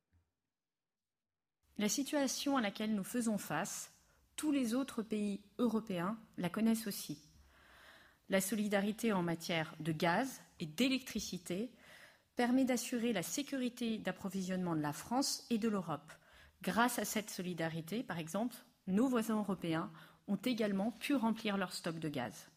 [1.78, 3.91] La situation à laquelle nous faisons face,
[4.36, 7.19] tous les autres pays européens la connaissent aussi.
[8.29, 11.71] La solidarité en matière de gaz et d'électricité
[12.35, 16.11] permet d'assurer la sécurité d'approvisionnement de la France et de l'Europe.
[16.61, 18.55] Grâce à cette solidarité, par exemple,
[18.88, 19.91] nos voisins européens
[20.27, 22.49] ont également pu remplir leur stock de gaz.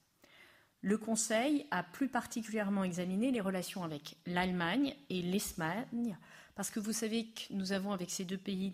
[0.80, 6.16] Le Conseil a plus particulièrement examiné les relations avec l'Allemagne et l'Espagne,
[6.54, 8.72] parce que vous savez que nous avons avec ces deux pays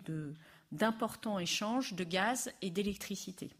[0.71, 3.51] d'importants échanges de gaz et d'électricité.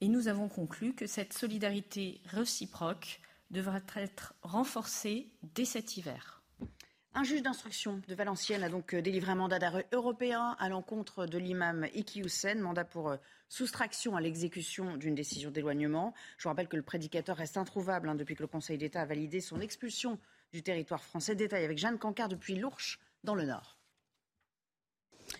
[0.00, 6.42] Et nous avons conclu que cette solidarité réciproque devra être renforcée dès cet hiver.
[7.14, 11.24] Un juge d'instruction de Valenciennes a donc euh, délivré un mandat d'arrêt européen à l'encontre
[11.24, 13.16] de l'imam Iki Houssen, mandat pour euh,
[13.48, 16.12] soustraction à l'exécution d'une décision d'éloignement.
[16.36, 19.06] Je vous rappelle que le prédicateur reste introuvable hein, depuis que le Conseil d'État a
[19.06, 20.18] validé son expulsion
[20.52, 21.34] du territoire français.
[21.34, 23.75] Détail avec Jeanne Cancard depuis l'Ourche, dans le Nord.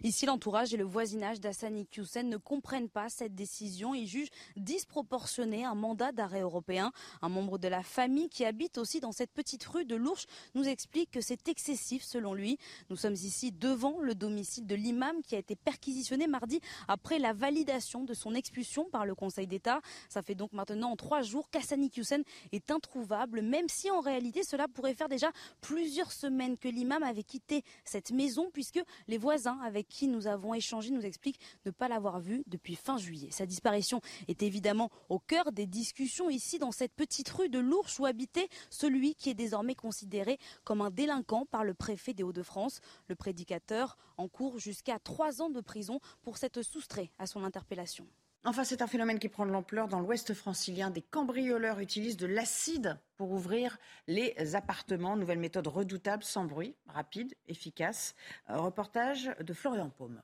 [0.03, 3.95] Ici, l'entourage et le voisinage d'Hassani Hussein ne comprennent pas cette décision.
[3.95, 6.93] Ils jugent disproportionné un mandat d'arrêt européen.
[7.23, 10.67] Un membre de la famille qui habite aussi dans cette petite rue de l'Ourche nous
[10.67, 12.59] explique que c'est excessif selon lui.
[12.91, 17.33] Nous sommes ici devant le domicile de l'imam qui a été perquisitionné mardi après la
[17.33, 19.81] validation de son expulsion par le Conseil d'État.
[20.09, 24.69] Ça fait donc maintenant trois jours qu'Hassani Hussein est introuvable, même si en réalité cela
[24.69, 25.31] pourrait faire déjà
[25.61, 30.91] plusieurs semaines que l'imam avait quitté cette maison puisque les voisins qui nous avons échangé
[30.91, 33.31] nous expliquent ne pas l'avoir vu depuis fin juillet.
[33.31, 37.99] Sa disparition est évidemment au cœur des discussions ici dans cette petite rue de l'Ourche
[37.99, 42.81] où habitait celui qui est désormais considéré comme un délinquant par le préfet des Hauts-de-France.
[43.09, 48.07] Le prédicateur encourt jusqu'à trois ans de prison pour s'être soustrait à son interpellation.
[48.49, 50.91] Enfin, c'est un phénomène qui prend de l'ampleur dans l'ouest francilien.
[50.91, 55.17] Des cambrioleurs utilisent de l'acide pour ouvrir les appartements.
[55.17, 58.15] Nouvelle méthode redoutable, sans bruit, rapide, efficace.
[58.47, 60.23] Un reportage de Florian Paume.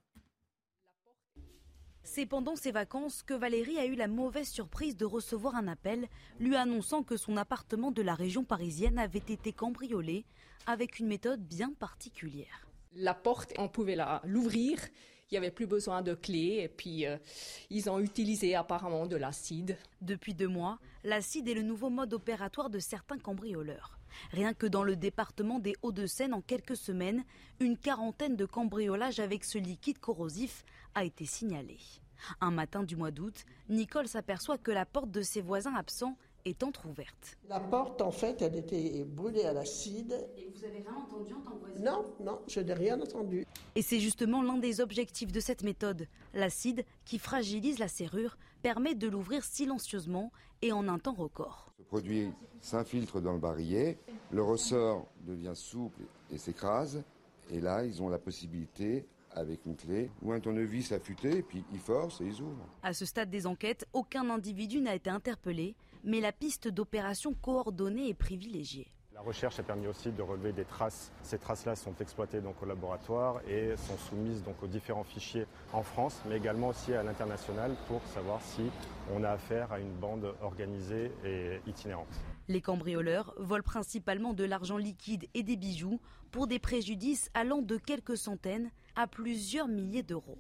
[2.05, 6.07] C'est pendant ses vacances que Valérie a eu la mauvaise surprise de recevoir un appel
[6.39, 10.25] lui annonçant que son appartement de la région parisienne avait été cambriolé
[10.67, 12.69] avec une méthode bien particulière.
[12.93, 14.79] La porte, on pouvait la- l'ouvrir,
[15.33, 17.17] il n'y avait plus besoin de clé et puis euh,
[17.71, 19.79] ils ont utilisé apparemment de l'acide.
[20.03, 23.99] Depuis deux mois, l'acide est le nouveau mode opératoire de certains cambrioleurs.
[24.33, 27.25] Rien que dans le département des Hauts-de-Seine, en quelques semaines,
[27.61, 31.79] une quarantaine de cambriolages avec ce liquide corrosif a été signalé.
[32.43, 36.63] Un matin du mois d'août, Nicole s'aperçoit que la porte de ses voisins absents est
[36.63, 37.37] entr'ouverte.
[37.49, 40.29] La porte, en fait, elle était brûlée à l'acide.
[40.37, 43.47] Et vous avez rien entendu en tant que Non, non, je n'ai rien entendu.
[43.75, 48.95] Et c'est justement l'un des objectifs de cette méthode, l'acide qui fragilise la serrure, permet
[48.95, 51.73] de l'ouvrir silencieusement et en un temps record.
[51.79, 53.99] Ce produit s'infiltre dans le barillet,
[54.31, 57.03] le ressort devient souple et s'écrase.
[57.51, 61.65] Et là, ils ont la possibilité, avec une clé ou un tournevis affûté, et puis
[61.73, 62.69] ils forcent et ils ouvrent.
[62.83, 68.09] À ce stade des enquêtes, aucun individu n'a été interpellé, mais la piste d'opération coordonnée
[68.09, 68.93] est privilégiée.
[69.15, 71.13] La recherche a permis aussi de relever des traces.
[71.23, 75.83] Ces traces-là sont exploitées donc au laboratoire et sont soumises donc aux différents fichiers en
[75.83, 78.63] France, mais également aussi à l'international pour savoir si
[79.15, 82.09] on a affaire à une bande organisée et itinérante.
[82.49, 87.77] Les cambrioleurs volent principalement de l'argent liquide et des bijoux pour des préjudices allant de
[87.77, 90.39] quelques centaines à plusieurs milliers d'euros.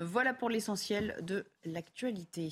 [0.00, 2.50] Voilà pour l'essentiel de l'actualité.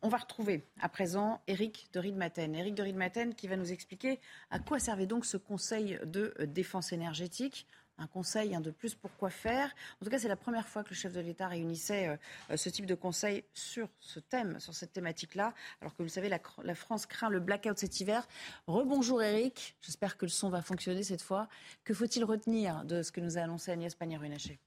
[0.00, 2.54] On va retrouver à présent Eric de Riedmaten.
[2.54, 4.20] Eric de Riedmaten qui va nous expliquer
[4.50, 7.66] à quoi servait donc ce conseil de défense énergétique.
[7.98, 9.74] Un conseil de plus pour quoi faire?
[10.00, 12.16] En tout cas, c'est la première fois que le chef de l'État réunissait
[12.48, 15.52] euh, ce type de conseil sur ce thème, sur cette thématique-là.
[15.80, 18.26] Alors que vous le savez, la, la France craint le blackout cet hiver.
[18.66, 19.76] Rebonjour Eric.
[19.82, 21.48] J'espère que le son va fonctionner cette fois.
[21.84, 24.58] Que faut-il retenir de ce que nous a annoncé Agnès Pannier-Runacher?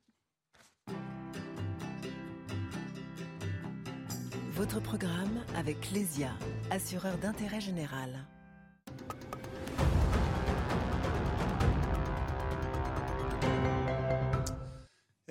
[4.62, 6.30] Votre programme avec Clésia,
[6.70, 8.12] assureur d'intérêt général.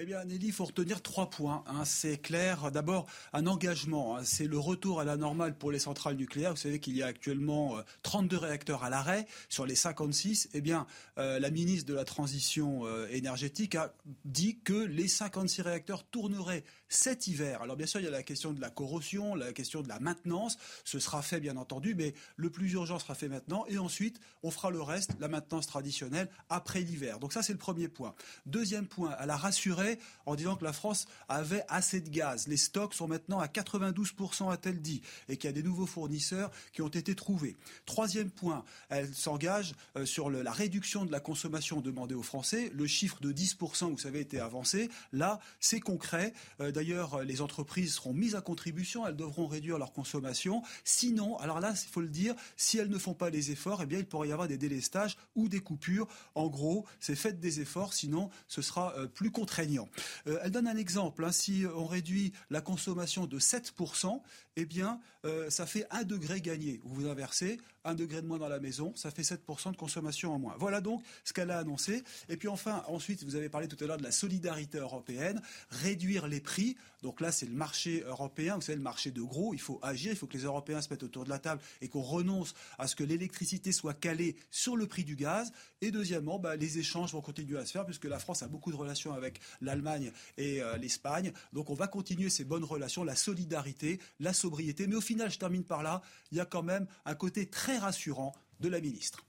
[0.02, 1.62] Eh bien, Nelly, il faut retenir trois points.
[1.66, 1.84] Hein.
[1.84, 2.72] C'est clair.
[2.72, 4.16] D'abord, un engagement.
[4.16, 4.22] Hein.
[4.24, 6.52] C'est le retour à la normale pour les centrales nucléaires.
[6.52, 10.48] Vous savez qu'il y a actuellement 32 réacteurs à l'arrêt sur les 56.
[10.54, 10.86] Eh bien,
[11.18, 13.92] euh, la ministre de la Transition euh, énergétique a
[14.24, 17.60] dit que les 56 réacteurs tourneraient cet hiver.
[17.60, 20.00] Alors, bien sûr, il y a la question de la corrosion, la question de la
[20.00, 20.56] maintenance.
[20.84, 23.66] Ce sera fait, bien entendu, mais le plus urgent sera fait maintenant.
[23.68, 27.18] Et ensuite, on fera le reste, la maintenance traditionnelle, après l'hiver.
[27.18, 28.14] Donc ça, c'est le premier point.
[28.46, 29.89] Deuxième point, elle a rassuré
[30.26, 32.48] en disant que la France avait assez de gaz.
[32.48, 36.50] Les stocks sont maintenant à 92%, a-t-elle dit, et qu'il y a des nouveaux fournisseurs
[36.72, 37.56] qui ont été trouvés.
[37.86, 42.70] Troisième point, elle s'engage euh, sur la réduction de la consommation demandée aux Français.
[42.74, 44.90] Le chiffre de 10%, vous savez, était avancé.
[45.12, 46.32] Là, c'est concret.
[46.60, 49.06] Euh, d'ailleurs, les entreprises seront mises à contribution.
[49.06, 50.62] Elles devront réduire leur consommation.
[50.84, 53.94] Sinon, alors là, il faut le dire, si elles ne font pas les efforts, eh
[53.94, 56.08] il pourrait y avoir des délestages ou des coupures.
[56.34, 59.79] En gros, c'est faites des efforts, sinon ce sera euh, plus contraignant.
[60.26, 61.24] Euh, elle donne un exemple.
[61.24, 61.32] Hein.
[61.32, 64.20] si on réduit la consommation de 7%,
[64.56, 66.80] eh bien, euh, ça fait un degré gagné.
[66.84, 70.34] Vous vous inversez, un degré de moins dans la maison, ça fait 7% de consommation
[70.34, 70.54] en moins.
[70.58, 72.02] Voilà donc ce qu'elle a annoncé.
[72.28, 75.40] Et puis enfin, ensuite, vous avez parlé tout à l'heure de la solidarité européenne,
[75.70, 76.76] réduire les prix.
[77.02, 79.54] Donc là, c'est le marché européen, vous savez, le marché de gros.
[79.54, 81.88] Il faut agir, il faut que les Européens se mettent autour de la table et
[81.88, 85.52] qu'on renonce à ce que l'électricité soit calée sur le prix du gaz.
[85.80, 88.70] Et deuxièmement, bah, les échanges vont continuer à se faire puisque la France a beaucoup
[88.70, 89.40] de relations avec
[89.70, 91.32] l'Allemagne et euh, l'Espagne.
[91.52, 94.86] Donc on va continuer ces bonnes relations, la solidarité, la sobriété.
[94.86, 96.02] Mais au final, je termine par là,
[96.32, 99.24] il y a quand même un côté très rassurant de la ministre.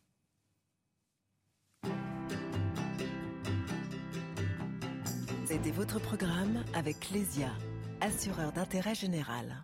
[5.46, 7.52] C'était votre programme avec Clésia,
[8.00, 9.64] assureur d'intérêt général.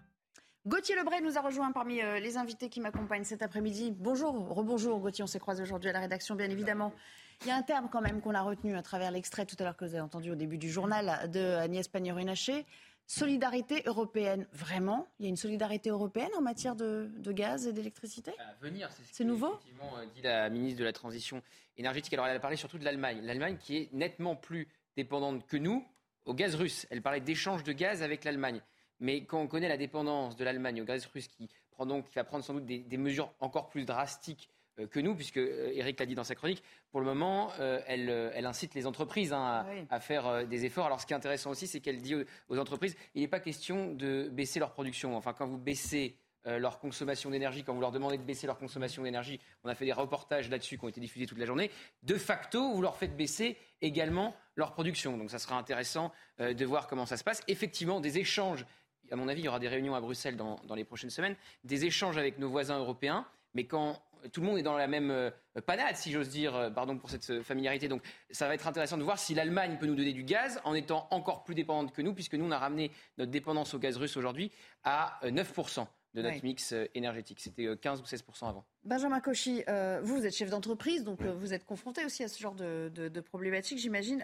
[0.67, 3.93] Gauthier Lebray nous a rejoint parmi euh, les invités qui m'accompagnent cet après-midi.
[3.97, 6.91] Bonjour, rebonjour Gauthier, on s'est croisé aujourd'hui à la rédaction bien évidemment.
[7.41, 9.63] Il y a un terme quand même qu'on a retenu à travers l'extrait tout à
[9.63, 12.65] l'heure que vous avez entendu au début du journal de Agnès Pannier-Runacher.
[13.05, 15.07] Solidarité européenne, vraiment?
[15.19, 18.31] Il y a une solidarité européenne en matière de, gaz et d'électricité?
[18.39, 19.53] À venir, c'est ce que nouveau?
[19.53, 21.41] effectivement euh, dit la ministre de la Transition
[21.77, 22.13] énergétique.
[22.13, 23.21] Alors elle a parlé surtout de l'Allemagne.
[23.21, 25.85] L'Allemagne qui est nettement plus dépendante que nous
[26.25, 26.85] au gaz russe.
[26.89, 28.61] Elle parlait d'échange de gaz avec l'Allemagne.
[28.99, 32.15] Mais quand on connaît la dépendance de l'Allemagne au gaz russe, qui, prend donc, qui
[32.15, 34.49] va prendre sans doute des, mesures encore plus drastiques
[34.85, 38.75] que nous, puisque Eric l'a dit dans sa chronique, pour le moment, euh, elle, incite
[38.75, 40.85] les entreprises hein, à, faire des efforts.
[40.85, 42.15] Alors ce qui est intéressant aussi, c'est qu'elle dit
[42.49, 45.15] aux, entreprises, il n'est pas question de baisser leur production.
[45.17, 49.03] Enfin, quand vous baissez leur consommation d'énergie, quand vous leur demandez de baisser leur consommation
[49.03, 51.69] d'énergie, on a fait des reportages là-dessus qui ont été diffusés toute la journée,
[52.03, 55.17] de facto, vous leur faites baisser également leur production.
[55.17, 57.43] Donc ça sera intéressant de voir comment ça se passe.
[57.49, 58.65] Effectivement, des échanges
[59.11, 61.85] à mon avis, il y aura des réunions à Bruxelles dans, les prochaines semaines, des
[61.85, 65.31] échanges avec nos voisins européens, mais quand tout le monde est dans la même euh,
[65.65, 67.87] panade, si j'ose dire, euh, pardon pour cette euh, familiarité.
[67.87, 68.01] Donc
[68.31, 71.07] ça va être intéressant de voir si l'Allemagne peut nous donner du gaz en étant
[71.11, 74.17] encore plus dépendante que nous, puisque nous, on a ramené notre dépendance au gaz russe
[74.17, 74.51] aujourd'hui
[74.83, 77.39] à 9% de notre mix énergétique.
[77.39, 78.65] C'était 15 ou 16% avant.
[78.83, 79.63] Benjamin Cauchy,
[80.01, 83.21] vous, vous êtes chef d'entreprise, donc vous êtes confronté aussi à ce genre de, de,
[83.21, 84.23] problématiques, j'imagine.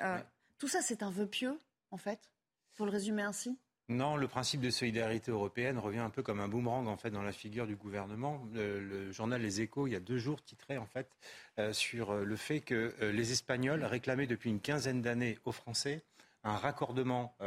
[0.57, 1.59] Tout ça, c'est un vœu pieux,
[1.91, 2.31] en fait
[2.75, 3.59] Pour le résumer ainsi?
[3.89, 7.21] Non, le principe de solidarité européenne revient un peu comme un boomerang en fait dans
[7.21, 8.41] la figure du gouvernement.
[8.53, 11.09] Le, journal Les Échos, il y a deux jours, titrait en fait
[11.59, 15.51] euh, sur euh, le fait que euh, les Espagnols réclamaient depuis une quinzaine d'années aux
[15.51, 16.01] Français
[16.45, 17.37] un raccordement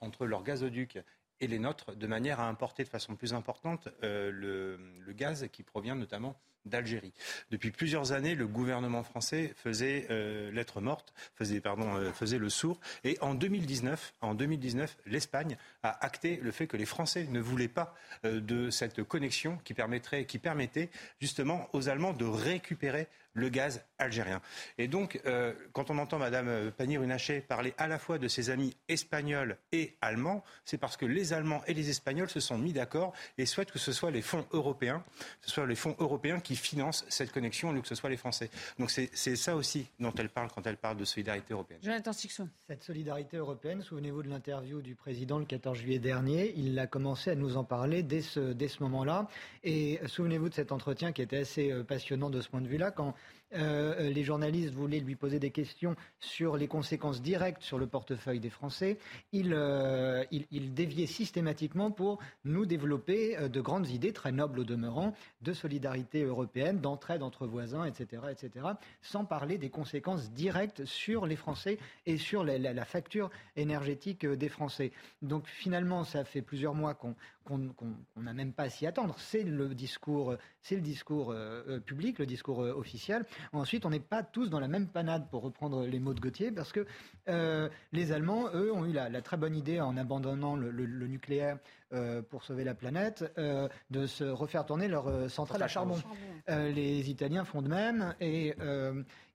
[0.00, 0.98] entre leur gazoduc
[1.38, 5.62] et les nôtres, de manière à importer de façon plus importante euh, le gaz qui
[5.62, 7.12] provient notamment d'Algérie.
[7.50, 10.50] Depuis plusieurs années, le gouvernement français faisait euh,
[10.80, 12.80] morte, euh, faisait le sourd.
[13.04, 17.68] Et en 2019, en 2019 l'Espagne a acté le fait que les Français ne voulaient
[17.68, 17.94] pas
[18.24, 20.90] euh, de cette connexion qui, permettrait, qui permettait
[21.20, 24.40] justement aux Allemands de récupérer le gaz algérien.
[24.78, 28.76] Et donc, euh, quand on entend Madame Pannier-Runacher parler à la fois de ses amis
[28.88, 33.12] espagnols et allemands, c'est parce que les Allemands et les Espagnols se sont mis d'accord
[33.38, 35.04] et souhaitent que ce soit les fonds européens,
[35.40, 38.16] ce soit les fonds européens qui financent cette connexion, au lieu que ce soit les
[38.16, 38.50] Français.
[38.78, 41.80] Donc c'est ça aussi dont elle parle quand elle parle de solidarité européenne.
[41.82, 42.48] Jonathan Sixon.
[42.66, 47.30] Cette solidarité européenne, souvenez-vous de l'interview du président le 14 juillet dernier, il a commencé
[47.30, 49.28] à nous en parler dès ce, dès ce moment-là.
[49.64, 52.90] Et souvenez-vous de cet entretien qui était assez euh, passionnant de ce point de vue-là,
[52.90, 53.14] quand
[53.54, 58.40] euh, les journalistes voulaient lui poser des questions sur les conséquences directes sur le portefeuille
[58.40, 58.98] des Français.
[59.32, 64.60] Il, euh, il, il déviait systématiquement pour nous développer euh, de grandes idées, très nobles
[64.60, 68.66] au demeurant, de solidarité européenne, d'entraide entre voisins, etc., etc.,
[69.00, 74.92] sans parler des conséquences directes sur les Français et sur la, facture énergétique des Français.
[75.20, 77.14] Donc finalement, ça fait plusieurs mois qu'on
[77.44, 79.14] qu'on n'a même pas à s'y attendre.
[79.18, 83.24] C'est le discours, c'est le discours euh, public, le discours euh, officiel.
[83.52, 86.52] Ensuite, on n'est pas tous dans la même panade, pour reprendre les mots de Gauthier,
[86.52, 86.86] parce que
[87.28, 90.86] euh, les Allemands, eux, ont eu la, la, très bonne idée en abandonnant le, le,
[90.86, 91.58] le nucléaire
[91.94, 96.00] euh, pour sauver la planète, euh, de se refaire tourner leur euh, centrale à charbon.
[96.48, 98.54] les Italiens font de même et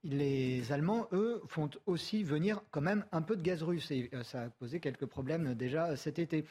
[0.02, 3.92] les Allemands, eux, font aussi venir quand même un peu de gaz russe.
[3.92, 6.44] Et ça a posé quelques problèmes déjà cet été.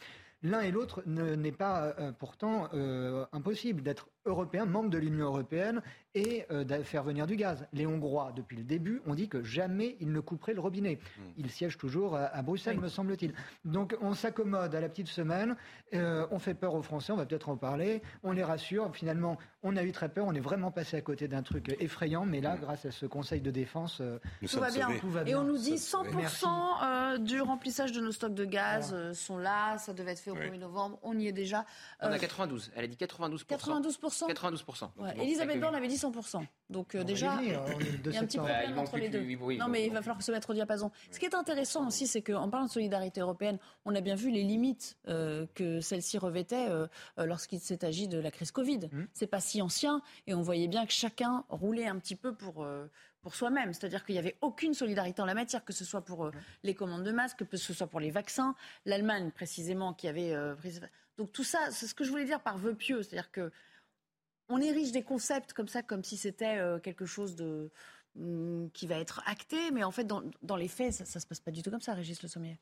[0.43, 5.81] L'un et l'autre n'est pas euh, pourtant euh, impossible d'être européen, membre de l'Union européenne
[6.17, 7.67] et euh, de faire venir du gaz.
[7.73, 10.99] Les Hongrois, depuis le début, ont dit que jamais ils ne couperaient le robinet.
[11.17, 11.21] Hmm.
[11.37, 12.83] Ils siègent toujours à, à Bruxelles, oui.
[12.83, 13.33] me semble-t-il.
[13.65, 15.55] Donc on s'accommode à la petite semaine,
[15.93, 18.89] euh, on fait peur aux Français, on va peut-être en parler, on les rassure.
[18.95, 22.25] Finalement, on a eu très peur, on est vraiment passé à côté d'un truc effrayant,
[22.25, 22.61] mais là, mmh.
[22.61, 24.87] grâce à ce Conseil de défense, euh, tout, va bien.
[24.99, 25.33] tout, va bien.
[25.33, 29.93] Et on nous dit 100% du remplissage de nos stocks de gaz sont là, ça
[29.93, 31.65] devait être fait au 1er novembre, on y est déjà.
[32.01, 33.45] On a 92, elle a dit 92%.
[33.45, 34.89] 92% 92%.
[34.97, 35.13] Ouais.
[35.21, 36.45] Elisabeth Borne avait dit 100%.
[36.69, 39.19] Donc euh, déjà, il y a un petit problème bah, entre les deux.
[39.19, 40.91] Oui, oui, non, mais il va falloir se mettre au diapason.
[41.11, 44.31] Ce qui est intéressant aussi, c'est qu'en parlant de solidarité européenne, on a bien vu
[44.31, 46.87] les limites euh, que celle-ci revêtait euh,
[47.17, 48.89] lorsqu'il s'est agi de la crise Covid.
[48.91, 49.03] Mmh.
[49.13, 52.65] C'est pas si ancien et on voyait bien que chacun roulait un petit peu pour
[53.27, 53.73] pour soi-même.
[53.73, 56.31] C'est-à-dire qu'il n'y avait aucune solidarité en la matière, que ce soit pour euh,
[56.63, 58.55] les commandes de masques, que ce soit pour les vaccins.
[58.85, 60.79] L'Allemagne, précisément, qui avait euh, pris...
[61.17, 63.03] Donc tout ça, c'est ce que je voulais dire par vœu pieux.
[63.03, 63.51] C'est-à-dire que
[64.49, 67.69] on érige des concepts comme ça, comme si c'était euh, quelque chose de
[68.15, 71.27] mm, qui va être acté, mais en fait, dans, dans les faits, ça ne se
[71.27, 72.59] passe pas du tout comme ça, Régis Le Sommier.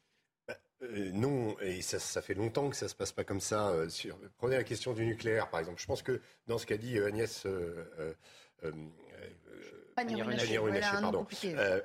[0.81, 3.69] Euh, non, et ça, ça, fait longtemps que ça se passe pas comme ça.
[3.69, 4.17] Euh, sur...
[4.37, 5.81] Prenez la question du nucléaire, par exemple.
[5.81, 7.47] Je pense que dans ce qu'a dit euh, Agnès
[9.95, 11.25] Pannier-Runacher, pardon.
[11.45, 11.81] Euh,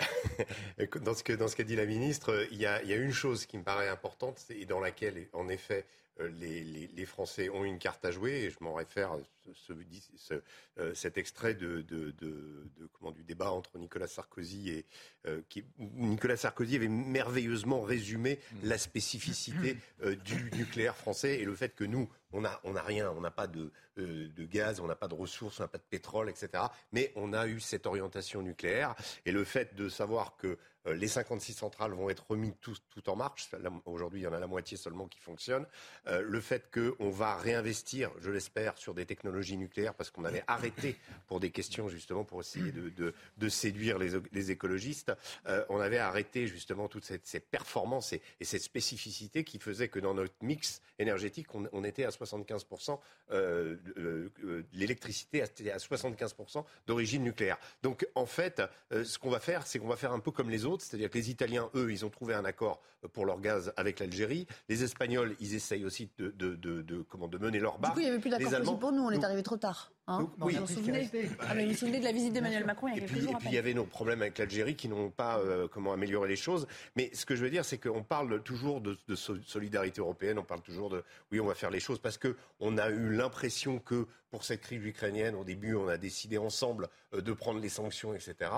[1.03, 2.97] dans ce que dans ce qu'a dit la ministre, il y, a, il y, a,
[2.97, 5.87] une chose qui me paraît importante et dans laquelle, en effet,
[6.29, 9.19] les, les, les, Français ont une carte à jouer, et je m'en réfère à
[9.55, 9.73] ce,
[10.17, 10.43] ce,
[10.79, 14.87] euh, cet extrait de, de, de, de, comment, du débat entre Nicolas Sarkozy et
[15.27, 18.69] euh, qui, Nicolas Sarkozy avait merveilleusement résumé mmh.
[18.69, 22.83] la spécificité euh, du nucléaire français et le fait que nous, on n'a on a
[22.83, 25.69] rien, on n'a pas de, euh, de gaz, on n'a pas de ressources, on n'a
[25.69, 26.65] pas de pétrole, etc.
[26.93, 28.95] Mais on a eu cette orientation nucléaire
[29.27, 30.57] et le fait de savoir que euh,
[30.87, 32.75] les 56 centrales vont être remises tout,
[33.09, 33.51] en marche.
[33.85, 35.67] Aujourd'hui, il y en a la moitié seulement qui fonctionne.
[36.07, 40.45] Euh, le fait qu'on va réinvestir, je l'espère, sur des technologies nucléaires parce qu'on avait
[40.47, 45.13] arrêté pour des questions justement pour essayer de, séduire les, écologistes.
[45.47, 49.99] Euh, on avait arrêté justement toutes ces performances et, et, cette spécificité qui faisait que
[49.99, 52.99] dans notre mix énergétique, on, était à 75%,
[53.33, 57.59] euh, euh, l'électricité à 75% d'origine nucléaire.
[57.83, 60.65] Donc en fait, ce qu'on va faire, c'est qu'on va faire un peu comme les
[60.65, 62.81] autres autres, c'est-à-dire que les Italiens, eux, ils ont trouvé un accord
[63.13, 64.47] pour leur gaz avec l'Algérie.
[64.69, 67.95] Les Espagnols, ils essayent aussi de, de, de, de comment, de mener leur barque.
[67.95, 69.93] Du coup, il n'y avait plus d'accord pour nous, on est arrivé trop tard.
[70.11, 70.55] Hein Donc, oui.
[70.55, 71.09] Vous vous souvenez,
[71.39, 73.13] ah, mais vous vous souvenez de la visite d'Emmanuel Macron il y a et quelques
[73.13, 75.69] puis, jours Et puis il y avait nos problèmes avec l'Algérie qui n'ont pas euh,
[75.69, 76.67] comment améliorer les choses.
[76.97, 80.45] Mais ce que je veux dire, c'est qu'on parle toujours de, de, solidarité européenne, on
[80.45, 83.79] parle toujours de oui, on va faire les choses parce que on a eu l'impression
[83.79, 87.69] que pour cette crise ukrainienne, au début, on a décidé ensemble euh, de prendre les
[87.69, 88.51] sanctions, etc.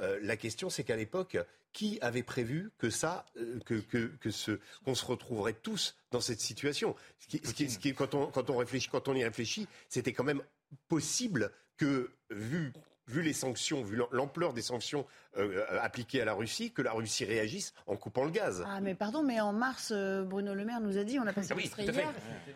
[0.00, 1.36] Euh, la question, c'est qu'à l'époque,
[1.76, 6.22] qui avait prévu que ça, euh, que, que, que ce, qu'on se retrouverait tous dans
[6.22, 6.96] cette situation?
[7.18, 9.68] Ce qui, ce qui, ce qui, quand, on, quand, on réfléchit, quand on y réfléchit,
[9.90, 10.42] c'était quand même
[10.88, 12.72] possible que, vu
[13.08, 17.24] vu les sanctions, vu l'ampleur des sanctions euh, appliquées à la Russie que la Russie
[17.24, 18.64] réagisse en coupant le gaz.
[18.66, 21.32] Ah, mais pardon, mais en mars, euh, Bruno Le Maire nous a dit, on a
[21.32, 22.00] passé Ah oui, l'extrait tout à fait.
[22.02, 22.12] hier,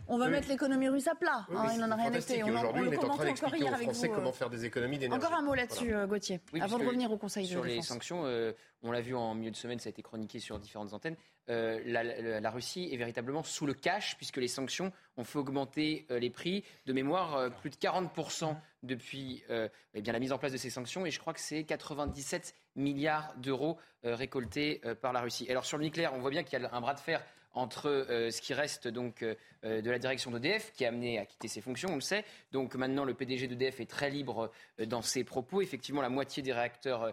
[0.08, 0.32] on va Oui.
[0.32, 1.46] mettre l'économie russe à plat.
[1.50, 2.42] Oui, hein, il n'en a rien été.
[2.42, 4.12] On, on aujourd'hui, le on est en train d'expliquer hier aux avec Français vous.
[4.12, 5.24] euh, comment faire des économies d'énergie.
[5.24, 6.02] Encore un mot là-dessus, Voilà.
[6.02, 7.86] euh, Gauthier, Oui, avant de revenir au Conseil sur de les défense.
[7.88, 10.92] sanctions, euh, on l'a vu en milieu de semaine, ça a été chroniqué sur différentes
[10.94, 11.16] antennes.
[11.48, 15.38] euh, la, la- la Russie est véritablement sous le cash puisque les sanctions ont fait
[15.38, 20.18] augmenter euh, les prix de mémoire euh, plus de 40% depuis euh, eh bien, la
[20.18, 24.14] mise en place de ces sanctions et je crois que c'est 97 milliards d'euros euh,
[24.14, 25.46] récoltés euh, par la Russie.
[25.50, 28.06] Alors sur le nucléaire, on voit bien qu'il y a un bras de fer entre
[28.08, 31.90] ce qui reste donc de la direction d'EDF, qui est amené à quitter ses fonctions,
[31.90, 32.24] on le sait.
[32.52, 34.52] Donc maintenant, le PDG d'EDF est très libre
[34.86, 35.60] dans ses propos.
[35.60, 37.12] Effectivement, la moitié des réacteurs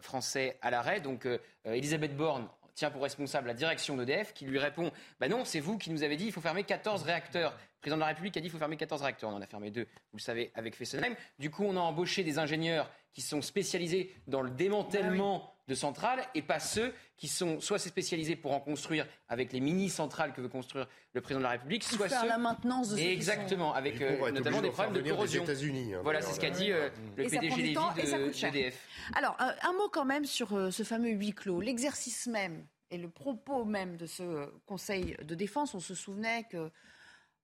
[0.00, 1.02] français à l'arrêt.
[1.02, 1.28] Donc
[1.66, 5.78] Elisabeth Borne tient pour responsable la direction d'EDF, qui lui répond Bah non, c'est vous
[5.78, 7.52] qui nous avez dit il faut fermer 14 réacteurs.
[7.52, 9.30] Le président de la République a dit il faut fermer 14 réacteurs.
[9.30, 11.16] On en a fermé deux, vous le savez, avec Fessenheim.
[11.38, 16.24] Du coup, on a embauché des ingénieurs qui sont spécialisés dans le démantèlement de centrales
[16.34, 20.48] et pas ceux qui sont soit spécialisés pour en construire avec les mini-centrales que veut
[20.48, 22.28] construire le président de la République, Pour soit faire ceux...
[22.28, 25.42] la maintenance de ceux Exactement, sont- avec euh, notamment des problèmes de corrosion.
[25.42, 28.18] États-Unis, hein, voilà, c'est ce qu'a dit euh, le Et PDG Lévy temps et ça
[28.18, 28.52] coûte cher.
[28.52, 28.80] d'EDF.
[29.14, 32.98] Alors, euh, un mot quand même sur euh, ce fameux huis clos, l'exercice même et
[32.98, 35.74] le propos même de ce euh, Conseil de défense.
[35.74, 36.70] On se souvenait que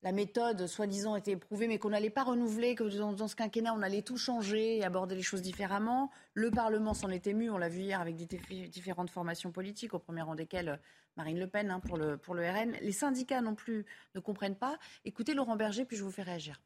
[0.03, 3.83] la méthode, soi-disant, était éprouvée, mais qu'on n'allait pas renouveler, que dans, ce quinquennat, on
[3.83, 6.11] allait tout changer et aborder les choses différemment.
[6.35, 9.95] Le Parlement s'en est ému, on l'a vu hier avec des diffé- différentes formations politiques,
[9.95, 10.77] au premier rang desquelles euh,
[11.17, 12.73] Marine Le Pen hein, pour, le, RN.
[12.81, 13.87] Les syndicats non plus
[14.17, 14.77] ne comprennent pas.
[15.05, 16.61] Écoutez Laurent Berger, puis je vous fais réagir.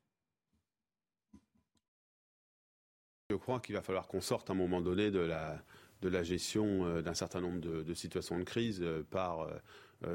[3.29, 7.03] Je crois qu'il va falloir qu'on sorte à un moment donné de la, gestion euh,
[7.03, 9.49] d'un certain nombre de, situations de crise euh, par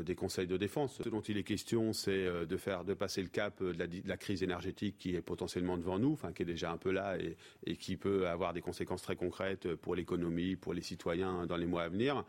[0.04, 1.02] des conseils de défense.
[1.04, 4.08] Ce dont il est question, c'est euh, de faire de passer le cap euh, de
[4.08, 7.18] la, crise énergétique qui est potentiellement devant nous, enfin qui est déjà un peu là
[7.66, 11.66] et, qui peut avoir des conséquences très concrètes pour l'économie, pour les citoyens dans les
[11.66, 12.24] mois à venir,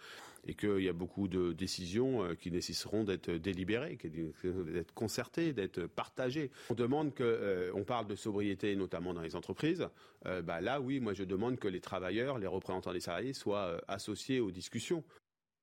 [0.46, 5.86] et qu'il y a beaucoup de décisions euh, qui nécessiteront d'être délibérées, d'être concertées, d'être
[5.86, 6.50] partagées.
[6.70, 9.88] On demande que, euh, on parle de sobriété notamment dans les entreprises.
[10.26, 13.66] Euh, bah là, oui, moi je demande que les travailleurs, les représentants des salariés soient
[13.66, 15.04] euh, associés aux discussions.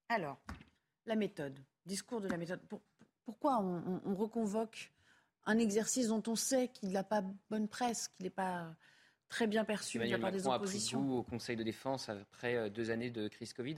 [0.09, 0.39] Alors,
[1.05, 2.61] la méthode, discours de la méthode.
[2.67, 2.81] Pour-
[3.25, 4.91] pourquoi on, on- on reconvoque
[5.45, 8.75] un exercice dont on sait qu'il n'a pas bonne presse, qu'il n'est pas
[9.29, 11.61] très bien perçu de la Emmanuel part des Macron a pris goût au Conseil de
[11.63, 13.77] défense après euh, deux années de crise Covid.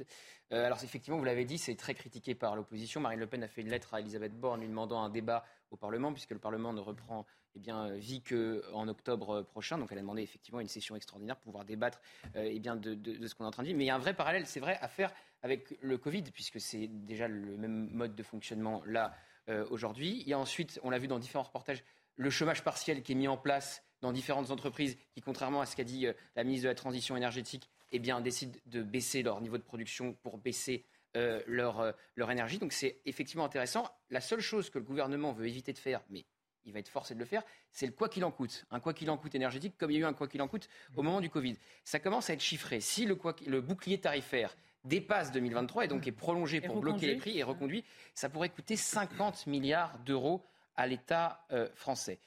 [0.53, 3.01] Euh, alors effectivement, vous l'avez dit, c'est très critiqué par l'opposition.
[3.01, 5.75] Marine Le Pen a fait une lettre à Elisabeth Borne lui demandant un débat au
[5.77, 7.25] Parlement, puisque le Parlement ne reprend
[7.55, 9.77] eh bien, euh, vie qu'en octobre euh, prochain.
[9.77, 12.01] Donc elle a demandé effectivement une session extraordinaire pour pouvoir débattre
[12.35, 13.77] euh, eh bien, de, ce qu'on est en train de dire.
[13.77, 15.11] Mais il y a un vrai parallèle, c'est vrai, à faire
[15.43, 19.13] avec le Covid, puisque c'est déjà le même mode de fonctionnement là
[19.49, 20.21] euh, aujourd'hui.
[20.21, 21.83] Il y a ensuite, on l'a vu dans différents reportages,
[22.15, 25.75] le chômage partiel qui est mis en place dans différentes entreprises qui, contrairement à ce
[25.75, 29.41] qu'a dit euh, la ministre de la Transition énergétique, eh bien, décident de baisser leur
[29.41, 30.85] niveau de production pour baisser
[31.17, 32.57] euh, leur, euh, leur énergie.
[32.57, 33.85] Donc c'est effectivement intéressant.
[34.09, 36.25] La seule chose que le gouvernement veut éviter de faire, mais
[36.65, 38.65] il va être forcé de le faire, c'est le quoi qu'il en coûte.
[38.71, 40.47] Un quoi qu'il en coûte énergétique, comme il y a eu un quoi qu'il en
[40.47, 41.57] coûte au moment du Covid.
[41.83, 42.79] Ça commence à être chiffré.
[42.81, 47.05] Si le, quoi, qu'il- le bouclier tarifaire dépasse 2023 et donc est prolongé pour bloquer
[47.07, 47.83] les prix et reconduit,
[48.13, 50.43] ça pourrait coûter 50 milliards d'euros
[50.75, 52.19] à l'État euh, français.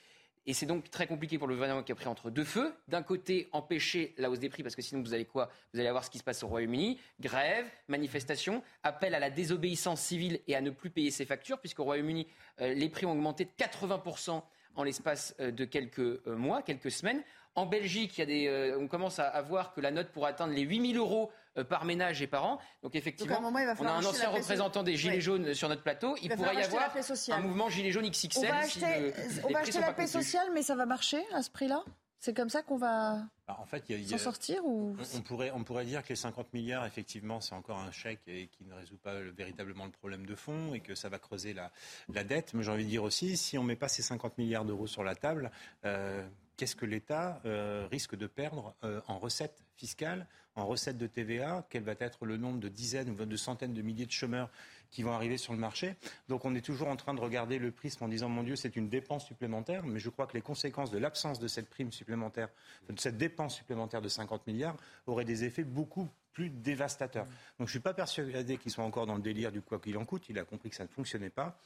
[0.46, 2.74] Et c'est donc très compliqué pour le gouvernement qui a pris entre deux feux.
[2.88, 5.50] D'un côté, empêcher la hausse des prix, parce que sinon vous allez quoi?
[5.72, 10.02] Vous allez avoir ce qui se passe au Royaume-Uni, grève, manifestation, appel à la désobéissance
[10.02, 12.26] civile et à ne plus payer ses factures, puisqu'au Royaume-Uni,
[12.60, 14.42] euh, les prix ont augmenté de 80%
[14.76, 17.22] en l'espace euh, de quelques euh, mois, quelques semaines.
[17.56, 20.08] En Belgique, il y a des, euh, on commence à, à voir que la note
[20.08, 22.58] pourrait atteindre les 8000 euros euh, par ménage et par an.
[22.82, 25.20] Donc effectivement, Donc, moment, on a un ancien représentant des Gilets Ouais.
[25.20, 26.16] jaunes sur notre plateau.
[26.20, 26.90] Il, pourrait y avoir
[27.30, 28.48] un mouvement Gilets jaunes XXL.
[28.50, 29.12] On va si acheter, le-
[29.44, 31.50] on les va prix acheter sont la paix sociale, mais ça va marcher à ce
[31.50, 31.84] prix-là?
[32.18, 34.64] C'est comme ça qu'on va Bah, en fait, il y a- il y s'en sortir
[34.64, 37.92] ou On, on pourrait, on pourrait dire que les 50 milliards, effectivement, c'est encore un
[37.92, 41.10] chèque et qui ne résout pas le- véritablement le problème de fond et que ça
[41.10, 41.70] va creuser la,
[42.12, 42.54] la dette.
[42.54, 44.86] Mais j'ai envie de dire aussi, si on ne met pas ces 50 milliards d'euros
[44.86, 45.50] sur la table,
[45.84, 46.26] euh,
[46.56, 51.66] qu'est-ce que l'État euh, risque de perdre euh, en recettes fiscales, en recettes de TVA
[51.70, 54.50] Quel va être le nombre de dizaines ou de centaines de milliers de chômeurs
[54.94, 55.96] qui vont arriver sur le marché.
[56.28, 58.76] Donc on est toujours en train de regarder le prisme en disant mon Dieu c'est
[58.76, 62.48] une dépense supplémentaire, mais je crois que les conséquences de l'absence de cette prime supplémentaire,
[62.88, 64.76] de cette dépense supplémentaire de 50 milliards
[65.06, 67.26] auraient des effets beaucoup plus dévastateurs.
[67.58, 70.04] Donc je suis pas persuadé qu'ils soient encore dans le délire du quoi qu'il en
[70.04, 70.26] coûte.
[70.28, 71.58] Il a compris que ça ne fonctionnait pas.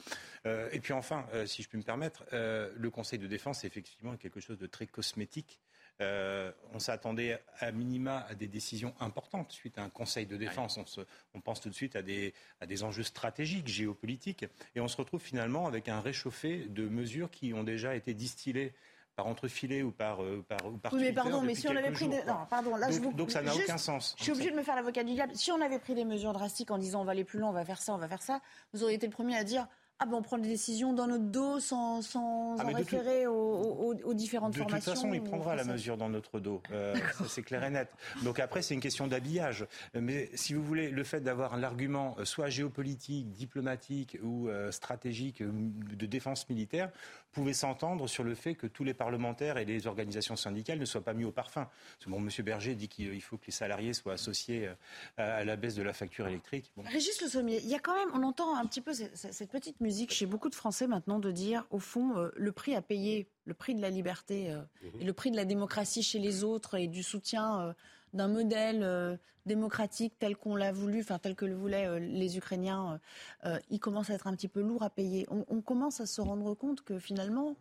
[0.46, 3.64] Euh, et puis enfin, euh, si je puis me permettre, euh, le Conseil de défense
[3.64, 5.60] est effectivement quelque chose de très cosmétique.
[6.00, 10.76] Euh, on s'attendait à minima à des décisions importantes suite à un Conseil de défense.
[10.76, 11.00] On, se-
[11.34, 14.44] on pense tout de suite à des, à des enjeux stratégiques, géopolitiques,
[14.76, 18.72] et on se retrouve finalement avec un réchauffé de mesures qui ont déjà été distillées
[19.16, 21.90] par entrefilet ou par, euh, par, ou par Oui, mais pardon, mais si on avait
[21.90, 22.22] pris jours, des...
[22.22, 23.16] Non, pardon, là, je donc, vous...
[23.16, 24.14] donc ça n'a aucun sens.
[24.16, 25.34] Je suis obligée de me faire l'avocat du diable.
[25.34, 27.52] Si on avait pris des mesures drastiques en disant on va aller plus loin, on
[27.52, 28.40] va faire ça, on va faire ça,
[28.72, 29.66] vous auriez été le premier à dire
[30.00, 32.76] ah ben on prend des décisions dans notre dos sans, sans Ah, en de tout-
[32.76, 34.92] référer aux, aux- aux différentes De toute formations.
[34.94, 36.62] façon, il prendra la mesure dans notre dos.
[36.70, 37.88] Euh, ça, c'est clair et net.
[38.22, 39.66] Donc après, c'est une question d'habillage.
[39.94, 45.42] Mais si vous voulez, le fait d'avoir l'argument euh, soit géopolitique, diplomatique ou euh, stratégique
[45.42, 46.90] de défense militaire
[47.38, 51.04] pouvait s'entendre sur le fait que tous les parlementaires et les organisations syndicales ne soient
[51.04, 51.68] pas mis au parfum.
[52.08, 55.54] Bon, Monsieur Berger dit qu'il il faut que les salariés soient associés euh, à la
[55.54, 56.72] baisse de la facture électrique.
[56.76, 56.82] Bon.
[56.84, 59.80] Régis Le Sommier, il y a quand même, on entend un petit peu cette, petite
[59.80, 63.28] musique chez beaucoup de Français maintenant de dire, au fond, euh, le prix à payer,
[63.44, 64.60] le prix de la liberté euh,
[65.00, 67.72] et le prix de la démocratie chez les autres et du soutien euh,
[68.12, 72.36] d'un modèle euh, démocratique tel qu'on l'a voulu, enfin tel que le voulaient euh, les
[72.36, 73.00] Ukrainiens,
[73.44, 75.26] euh, il commence à être un petit peu lourd à payer.
[75.30, 77.56] On, commence à se rendre compte que finalement,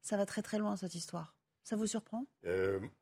[0.00, 1.34] ça va très très loin cette histoire.
[1.64, 2.24] Ça vous surprend?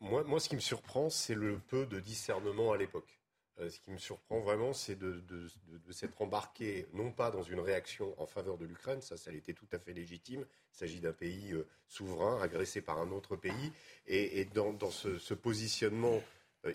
[0.01, 3.21] Moi, moi, ce qui me surprend, c'est le peu de discernement à l'époque.
[3.59, 5.23] Ce qui me surprend vraiment, c'est de,
[5.91, 9.69] s'être embarqué, non pas dans une réaction en faveur de l'Ukraine, ça, ça était tout
[9.73, 10.45] à fait légitime.
[10.75, 11.55] Il s'agit d'un pays
[11.89, 13.73] souverain, agressé par un autre pays.
[14.07, 16.21] Et, dans, ce, positionnement,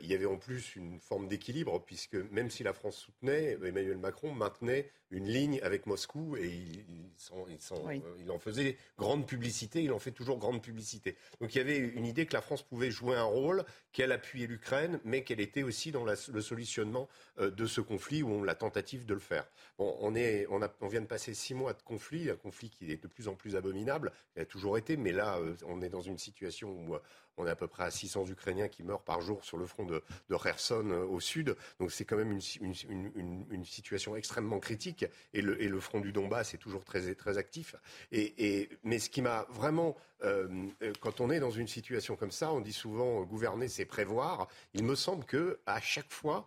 [0.02, 3.98] il y avait en plus une forme d'équilibre, puisque même si la France soutenait, Emmanuel
[3.98, 8.02] Macron maintenait une ligne avec Moscou et il, il s'en- il s'en- Oui.
[8.28, 11.16] euh, en faisait grande publicité, il en fait toujours grande publicité.
[11.40, 14.48] Donc il y avait une idée que la France pouvait jouer un rôle, qu'elle appuyait
[14.48, 17.10] l'Ukraine, mais qu'elle était aussi dans la- le solutionnement
[17.40, 19.48] euh, de ce conflit ou la tentative de le faire.
[19.78, 22.70] Bon, on, est, on, a- on vient de passer six mois de conflit, un conflit
[22.70, 25.82] qui est de plus en plus abominable, il a toujours été, mais là euh, on
[25.82, 26.96] est dans une situation où
[27.38, 29.86] on est à peu près à 600 Ukrainiens qui meurent par jour sur le front
[29.86, 31.56] de, de Kherson au sud.
[31.80, 35.01] Donc c'est quand même une, une- une- une- une situation extrêmement critique.
[35.34, 37.76] Et le, front du Donbass est toujours très, actif.
[38.12, 39.96] Mais ce qui m'a vraiment...
[40.24, 40.48] euh,
[40.84, 43.86] euh, quand on est dans une situation comme ça, on dit souvent euh, gouverner, c'est
[43.86, 44.48] prévoir.
[44.74, 46.46] Il me semble que à chaque fois,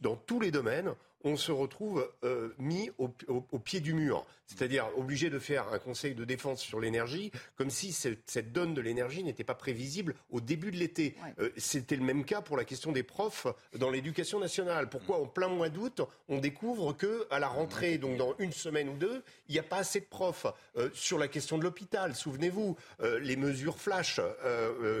[0.00, 0.92] dans tous les domaines,
[1.26, 2.06] on se retrouve
[2.58, 4.26] mis au pied du mur.
[4.46, 8.80] C'est-à-dire obligé de faire un conseil de défense sur l'énergie, comme si cette, donne de
[8.80, 11.16] l'énergie n'était pas prévisible au début de l'été.
[11.38, 13.46] Euh, C'était le même cas pour la question des profs
[13.78, 14.88] dans l'éducation nationale.
[14.90, 18.88] Pourquoi en plein mois d'août, on découvre que à la rentrée, donc dans une semaine
[18.90, 22.14] ou deux, il n'y a pas assez de profs Euh, Sur la question de l'hôpital,
[22.14, 24.20] souvenez-vous, euh, les mesures flash,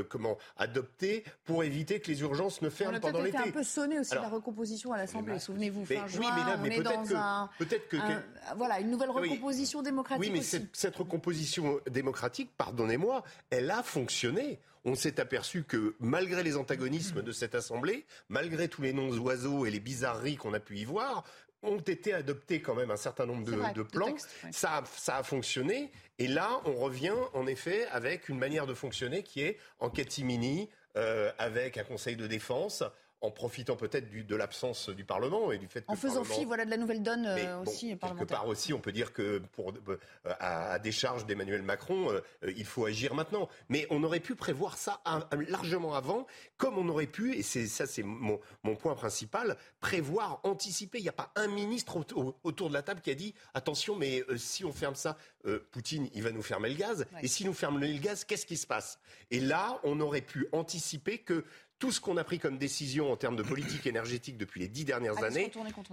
[0.08, 3.36] comment adoptées pour éviter que les urgences ne On ferment a pendant l'été.
[3.38, 5.84] un peu sonné aussi Alors, la recomposition à l'Assemblée, souvenez-vous.
[5.88, 8.22] mais- Fin oui, juin, mais là, on mais est dans que- un, peut-être que- un-
[8.56, 9.14] voilà, une nouvelle Oui.
[9.34, 10.66] Recomposition démocratique Oui, mais aussi.
[10.72, 14.58] cette, recomposition démocratique, pardonnez-moi, elle a fonctionné.
[14.84, 19.64] On s'est aperçu que malgré les antagonismes de cette Assemblée, malgré tous les noms d'oiseaux
[19.64, 21.24] et les bizarreries qu'on a pu y voir,
[21.62, 24.06] ont été adoptés quand même un certain nombre de, vrai, de de plans.
[24.06, 24.50] textes, ouais.
[24.52, 25.90] ça, a, ça a fonctionné.
[26.18, 30.68] Et là, on revient en effet avec une manière de fonctionner qui est en catimini,
[30.96, 32.84] euh, avec un conseil de défense,
[33.24, 36.44] en profitant peut-être de l'absence du Parlement et du fait que En faisant Parlement- fi
[36.44, 38.38] voilà, de la nouvelle donne euh, bon, aussi quelque parlementaire.
[38.38, 39.98] part aussi, on peut dire que pour euh,
[40.40, 43.48] à, à décharge d'Emmanuel Macron, euh, euh, il faut agir maintenant.
[43.68, 46.26] Mais on aurait pu prévoir ça un- un- largement avant,
[46.58, 50.98] comme on aurait pu, et c'est ça, c'est mon, mon point principal, prévoir, anticiper.
[50.98, 53.34] Il n'y a pas un ministre au- au- autour de la table qui a dit
[53.54, 55.16] attention, mais euh, si on ferme ça,
[55.46, 57.06] euh, Poutine, il va nous fermer le gaz.
[57.14, 57.20] Ouais.
[57.22, 58.98] Et si nous ferme le gaz, qu'est-ce qui se passe?
[59.30, 61.44] Et là, on aurait pu anticiper que
[61.78, 64.84] tout ce qu'on a pris comme décision en termes de politique énergétique depuis les dix
[64.84, 65.52] dernières Allez années,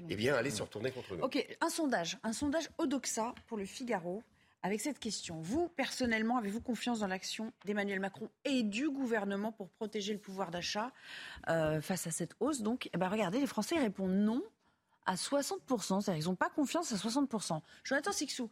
[0.10, 1.24] eh bien, allait se retourner contre nous.
[1.24, 4.24] Ok, un sondage, un sondage Odoxa pour le Figaro
[4.64, 5.42] avec cette question.
[5.42, 10.52] Vous, personnellement, avez-vous confiance dans l'action d'Emmanuel Macron et du gouvernement pour protéger le pouvoir
[10.52, 10.92] d'achat
[11.50, 14.44] euh, face à cette hausse Donc, eh ben, regardez, les Français répondent non
[15.06, 17.60] à 60%, c'est-à-dire ils n'ont pas confiance à 60%.
[17.84, 18.50] Jonathan Sixou,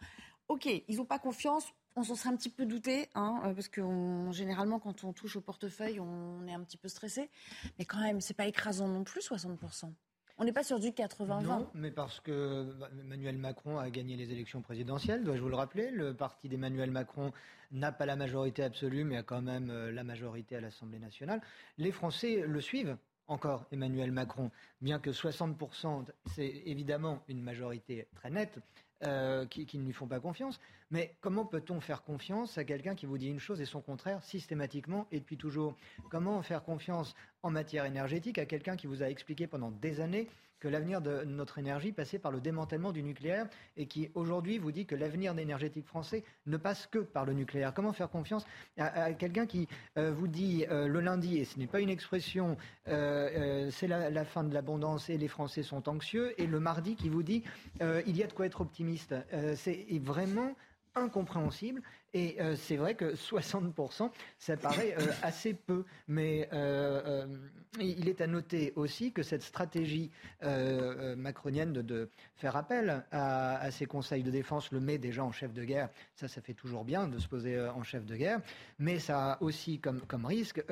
[0.47, 1.65] ok, ils n'ont pas confiance,
[1.95, 3.81] on s'en serait un petit peu douté, hein, euh, parce que
[4.31, 7.29] généralement, quand on touche au portefeuille, on est un petit peu stressé.
[7.77, 9.91] Mais quand même, c'est pas écrasant non plus, 60%.
[10.41, 11.43] On n'est pas sur du 80-20.
[11.43, 15.57] Non, mais parce que bah, Emmanuel Macron a gagné les élections présidentielles, dois-je vous le
[15.57, 15.91] rappeler.
[15.91, 17.33] Le parti d'Emmanuel Macron
[17.71, 21.41] n'a pas la majorité absolue, mais a quand même euh, la majorité à l'Assemblée nationale.
[21.77, 24.49] Les Français le suivent encore, Emmanuel Macron,
[24.81, 28.59] bien que 60%, c'est évidemment une majorité très nette,
[29.05, 30.59] euh, qui ne lui font pas confiance.
[30.91, 34.23] Mais comment peut-on faire confiance à quelqu'un qui vous dit une chose et son contraire
[34.23, 35.75] systématiquement et depuis toujours?
[36.09, 37.13] Comment faire confiance
[37.43, 40.27] en matière énergétique à quelqu'un qui vous a expliqué pendant des années
[40.59, 44.71] que l'avenir de notre énergie passait par le démantèlement du nucléaire et qui aujourd'hui vous
[44.71, 47.73] dit que l'avenir énergétique français ne passe que par le nucléaire?
[47.73, 48.45] Comment faire confiance
[48.77, 49.67] à, quelqu'un qui
[49.97, 54.09] euh, vous dit euh, le lundi, et ce n'est pas une expression, euh, c'est la,
[54.09, 57.43] la fin de l'abondance et les Français sont anxieux, et le mardi qui vous dit
[57.79, 59.15] il y a de quoi être optimiste?
[59.55, 60.55] C'est vraiment
[60.99, 61.81] incompréhensible
[62.13, 65.85] Et euh, c'est vrai que 60%, ça paraît euh, assez peu.
[66.07, 67.27] Mais euh,
[67.79, 70.11] il est à noter aussi que cette stratégie
[71.17, 75.63] macronienne de, faire appel à, ces conseils de défense le met déjà en chef de
[75.63, 75.89] guerre.
[76.15, 78.41] Ça, ça fait toujours bien de se poser en chef de guerre.
[78.79, 80.63] Mais ça a aussi comme risque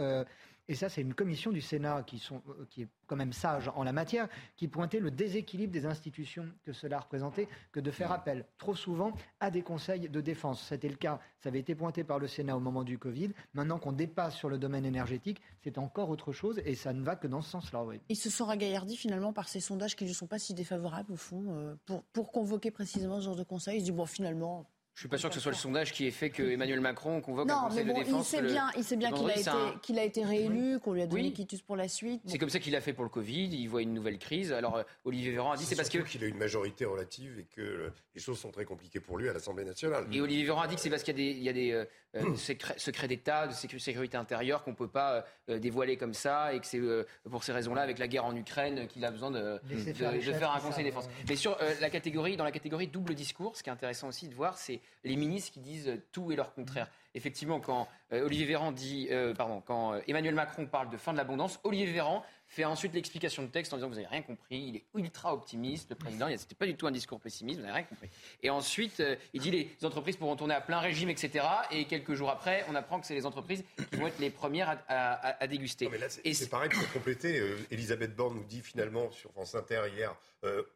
[0.67, 3.71] et ça c'est une commission du Sénat qui, sont, euh, qui est quand même sage
[3.75, 8.11] en la matière, qui pointait le déséquilibre des institutions que cela représentait, que de faire
[8.11, 10.61] appel trop souvent à des conseils de défense.
[10.67, 13.31] C'était le cas, ça avait été pointé par le Sénat au moment du Covid.
[13.53, 17.15] Maintenant qu'on dépasse sur le domaine énergétique, c'est encore autre chose et ça ne va
[17.15, 17.83] que dans ce sens-là.
[17.83, 18.01] Oui.
[18.09, 21.17] Ils se sont ragaillardis finalement par ces sondages qui ne sont pas si défavorables au
[21.17, 23.77] fond, euh, pour, pour convoquer précisément ce genre de conseil.
[23.77, 26.07] Ils se disent, bon, finalement, je suis pas sûr que ce soit le sondage qui
[26.07, 28.33] ait fait que Emmanuel Macron convoque un conseil de défense.
[28.33, 29.51] Il sait bien, il sait bien qu'il a, été,
[29.83, 31.33] qu'il a été réélu, qu'on lui a donné oui.
[31.33, 32.23] quitus pour la suite.
[32.25, 33.45] C'est comme ça qu'il a fait pour le Covid.
[33.45, 34.51] Il voit une nouvelle crise.
[34.51, 37.43] Alors euh, Olivier Véran a dit c'est parce que qu'il a une majorité relative et
[37.43, 40.07] que euh, les choses sont très compliquées pour lui à l'Assemblée nationale.
[40.11, 41.53] Et Olivier Véran a dit que c'est parce qu'il y a des, il y a
[41.53, 41.73] des
[42.15, 46.81] euh, secrets, d'État, de sécurité intérieure qu'on peut pas dévoiler comme ça et que c'est
[47.29, 50.59] pour ces raisons-là, avec la guerre en Ukraine, qu'il a besoin de, de, faire, un
[50.59, 51.07] conseil de défense.
[51.29, 54.33] Mais sur la catégorie, dans la catégorie double discours, ce qui est intéressant aussi de
[54.33, 56.89] voir, c'est les ministres qui disent tout et leur contraire.
[57.17, 61.13] Effectivement, quand euh, Olivier Véran dit, euh, pardon, quand euh, Emmanuel Macron parle de fin
[61.13, 64.57] de l'abondance, Olivier Véran fait ensuite l'explication de texte en disant vous n'avez rien compris,
[64.57, 67.79] il est ultra optimiste, le président, c'était pas du tout un discours pessimiste, vous n'avez
[67.79, 68.07] rien compris.
[68.43, 71.43] Et ensuite, il dit les entreprises pourront tourner à plein régime, etc.
[71.71, 74.81] Et quelques jours après, on apprend que c'est les entreprises qui vont être les premières
[74.87, 75.89] à, déguster.
[76.23, 80.15] et c'est pareil, pour compléter, Elisabeth Borne nous dit finalement sur France Inter hier,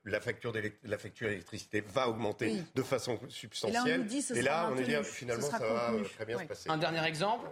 [0.06, 4.08] la facture d'électricité va augmenter de façon substantielle.
[4.36, 6.70] Et là, on, est bien, finalement, ça va très bien se passer.
[6.70, 7.48] Un dernier exemple,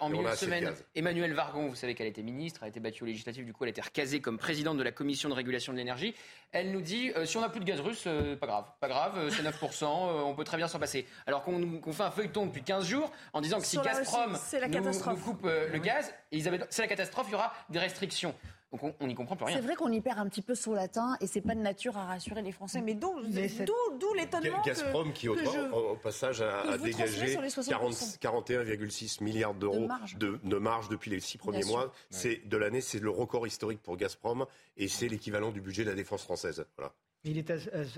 [0.00, 3.06] en milieu de semaine, Emmanuel Vargon, vous savez qu'elle était ministre, a été battue au
[3.06, 6.14] législatif du elle a été recasée comme présidente de la commission de régulation de l'énergie.
[6.52, 8.88] Elle nous dit euh, si on n'a plus de gaz russe, euh, pas grave, pas
[8.88, 11.06] grave, euh, c'est 9%, on peut très bien s'en passer.
[11.26, 15.44] Alors qu'on fait un feuilleton depuis 15 jours en disant que si Gazprom nous, coupe
[15.44, 16.12] le gaz,
[16.70, 18.34] c'est la catastrophe, il y aura des restrictions.
[18.72, 19.56] Donc on n'y comprend plus rien.
[19.56, 21.96] C'est vrai qu'on y perd un petit peu son latin et c'est pas de nature
[21.96, 22.82] à rassurer les Français.
[22.82, 23.14] Mais d'où
[24.14, 29.88] l'étonnement Gazprom qui, au, au, passage, a, dégagé 41,6 milliards d'euros
[30.18, 31.92] de, marge depuis les six premiers mois.
[32.10, 34.44] C'est de l'année, c'est le record historique pour Gazprom
[34.76, 36.66] et c'est l'équivalent du budget de la défense française.
[36.76, 36.92] Voilà.
[37.24, 37.50] Il est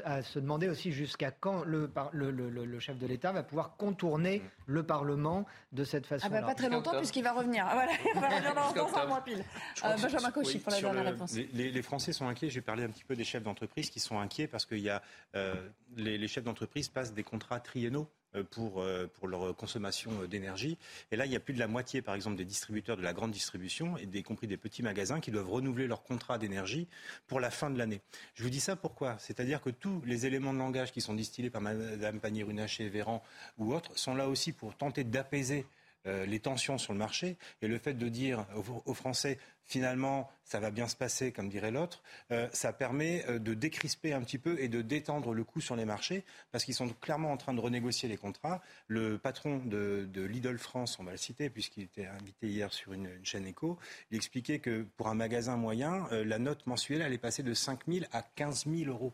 [0.05, 4.43] à, se demander aussi jusqu'à quand le, le, chef de l'État va pouvoir contourner mm.
[4.67, 6.39] le Parlement de cette façon-là.
[6.39, 7.67] Ah bah pas très longtemps puisqu'il va revenir.
[7.69, 9.45] Ah, voilà, il va revenir dans, un mois pile.
[9.85, 11.35] Euh, Benjamin Cauchy pour la dernière réponse.
[11.53, 12.49] Les, Français sont inquiets.
[12.49, 14.89] Je vais parler un petit peu des chefs d'entreprise qui sont inquiets parce que y
[14.89, 15.03] a,
[15.35, 15.55] euh,
[15.97, 18.09] les, chefs d'entreprise passent des contrats triennaux
[18.51, 20.79] pour, euh, pour leur consommation euh, d'énergie.
[21.11, 23.13] Et là, il y a plus de la moitié, par exemple, des distributeurs de la
[23.13, 26.89] grande distribution, et y compris des petits magasins, qui doivent renouveler leur contrat d'énergie
[27.27, 28.01] pour la fin de l'année.
[28.35, 29.17] Je vous dis ça pourquoi?
[29.19, 33.23] C'est-à-dire que tous les éléments de langage qui sont distillés par Mme Pannier-Runacher, Véran
[33.59, 35.67] ou autres sont là aussi pour tenter d'apaiser
[36.07, 38.47] euh, les tensions sur le marché et le fait de dire
[38.87, 43.39] aux, Français finalement ça va bien se passer comme dirait l'autre, euh, ça permet euh,
[43.39, 46.75] de décrisper un petit peu et de détendre le coût sur les marchés parce qu'ils
[46.75, 48.63] sont clairement en train de renégocier les contrats.
[48.87, 52.95] Le patron de, de Lidl France, on va le citer puisqu'il était invité hier sur
[52.95, 53.79] une, chaîne éco,
[54.11, 58.07] il expliquait que pour un magasin moyen, la note mensuelle allait passer de 5 000
[58.13, 59.13] à 15 000 euros.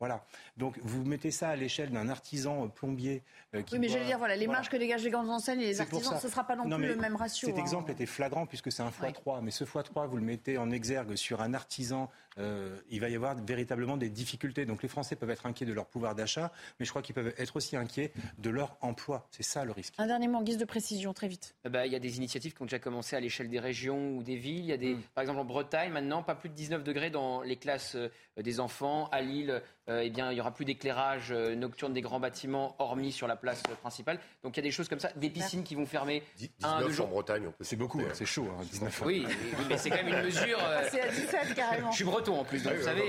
[0.00, 0.24] Voilà.
[0.56, 3.22] Donc vous mettez ça à l'échelle d'un artisan euh, plombier.
[3.54, 5.66] Euh, qui oui, mais veux dire, voilà, les marges que dégagent les grandes enseignes et
[5.66, 7.48] les artisans, ce ne sera pas non, plus le même ratio.
[7.48, 7.60] Cet hein.
[7.60, 9.40] exemple était flagrant puisque c'est un x3.
[9.42, 13.16] Mais ce x3, vous le mettez en exergue sur un artisan, euh, il va y
[13.16, 14.66] avoir véritablement des difficultés.
[14.66, 17.34] Donc les Français peuvent être inquiets de leur pouvoir d'achat, mais je crois qu'ils peuvent
[17.38, 19.26] être aussi inquiets de leur emploi.
[19.30, 19.94] C'est ça le risque.
[19.98, 21.56] Un dernier mot en guise de précision, très vite.
[21.68, 24.22] Bah, il y a des initiatives qui ont déjà commencé à l'échelle des régions ou
[24.22, 24.60] des villes.
[24.60, 25.02] Il y a des, mm.
[25.14, 27.96] par exemple en Bretagne, maintenant, pas plus de 19 degrés dans les classes
[28.36, 29.08] des enfants.
[29.10, 32.76] À Lille, euh, eh bien, il y aura plus d'éclairage euh, nocturne des grands bâtiments,
[32.78, 34.18] hormis sur la place euh, principale.
[34.42, 36.22] Donc il y a des choses comme ça, des piscines qui vont fermer.
[36.36, 38.48] 19 en Bretagne, C'est beaucoup, hein, c'est chaud.
[38.50, 39.26] Hein, 19 oui,
[39.68, 40.58] mais c'est quand même une mesure.
[40.90, 41.90] c'est à 17 carrément.
[41.90, 43.02] Je suis breton en plus, donc vous savez,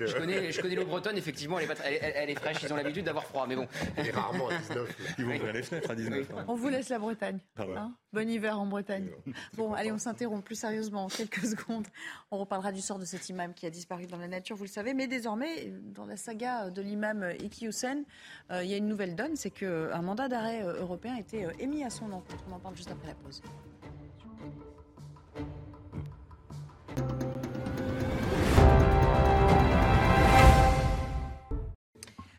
[0.00, 1.16] je connais, je connais l'eau bretonne.
[1.16, 2.62] Effectivement, elle est, elle, est fraîche.
[2.62, 3.66] Ils ont l'habitude d'avoir froid, mais bon.
[3.96, 4.96] Et rarement à 19.
[5.18, 6.28] Ils vont ouvrir les fenêtres à 19.
[6.46, 7.38] On vous laisse la Bretagne.
[7.58, 7.94] Ah hein.
[8.12, 9.08] bon hiver en Bretagne.
[9.54, 11.86] Bon, allez, on s'interrompt plus sérieusement en quelques secondes.
[12.30, 14.68] On reparlera du sort de cet imam qui a disparu dans la nature, vous le
[14.68, 18.02] savez, mais désormais, dans la saga de l'imam Iki Hussein,
[18.50, 21.46] euh, il y a une nouvelle donne, c'est qu'un mandat d'arrêt euh, européen a été
[21.46, 22.44] euh, émis à son encontre.
[22.50, 23.42] On en parle juste après la pause.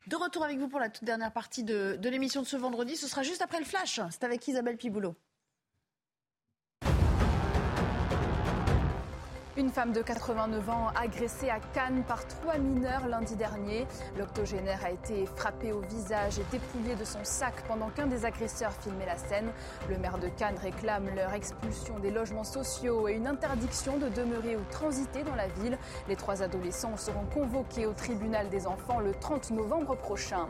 [0.05, 2.95] De retour avec vous pour la toute dernière partie de, de l'émission de ce vendredi.
[2.95, 3.99] Ce sera juste après le flash.
[4.11, 5.15] C'est avec Isabelle Piboulot.
[9.57, 13.87] Une femme de 89 ans agressée à Cannes par trois mineurs lundi dernier.
[14.15, 18.73] L'octogénaire a été frappé au visage et dépouillé de son sac pendant qu'un des agresseurs
[18.73, 19.49] filmait la scène.
[19.89, 24.55] Le maire de Cannes réclame leur expulsion des logements sociaux et une interdiction de demeurer
[24.55, 25.79] ou transiter dans la ville.
[26.07, 30.49] Les trois adolescents seront convoqués au tribunal des enfants le 30 novembre prochain.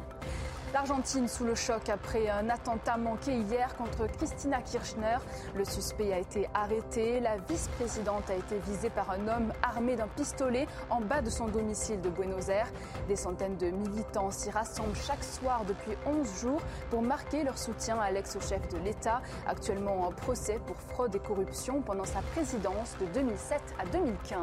[0.78, 5.18] L'Argentine sous le choc après un attentat manqué hier contre Christina Kirchner.
[5.56, 7.20] Le suspect a été arrêté.
[7.20, 11.48] La vice-présidente a été visée par un homme armé d'un pistolet en bas de son
[11.48, 12.72] domicile de Buenos Aires.
[13.08, 16.62] Des centaines de militants s'y rassemblent chaque soir depuis 11 jours
[16.92, 21.82] pour marquer leur soutien à l'ex-chef de l'État, actuellement en procès pour fraude et corruption
[21.82, 24.38] pendant sa présidence de 2007 à 2015.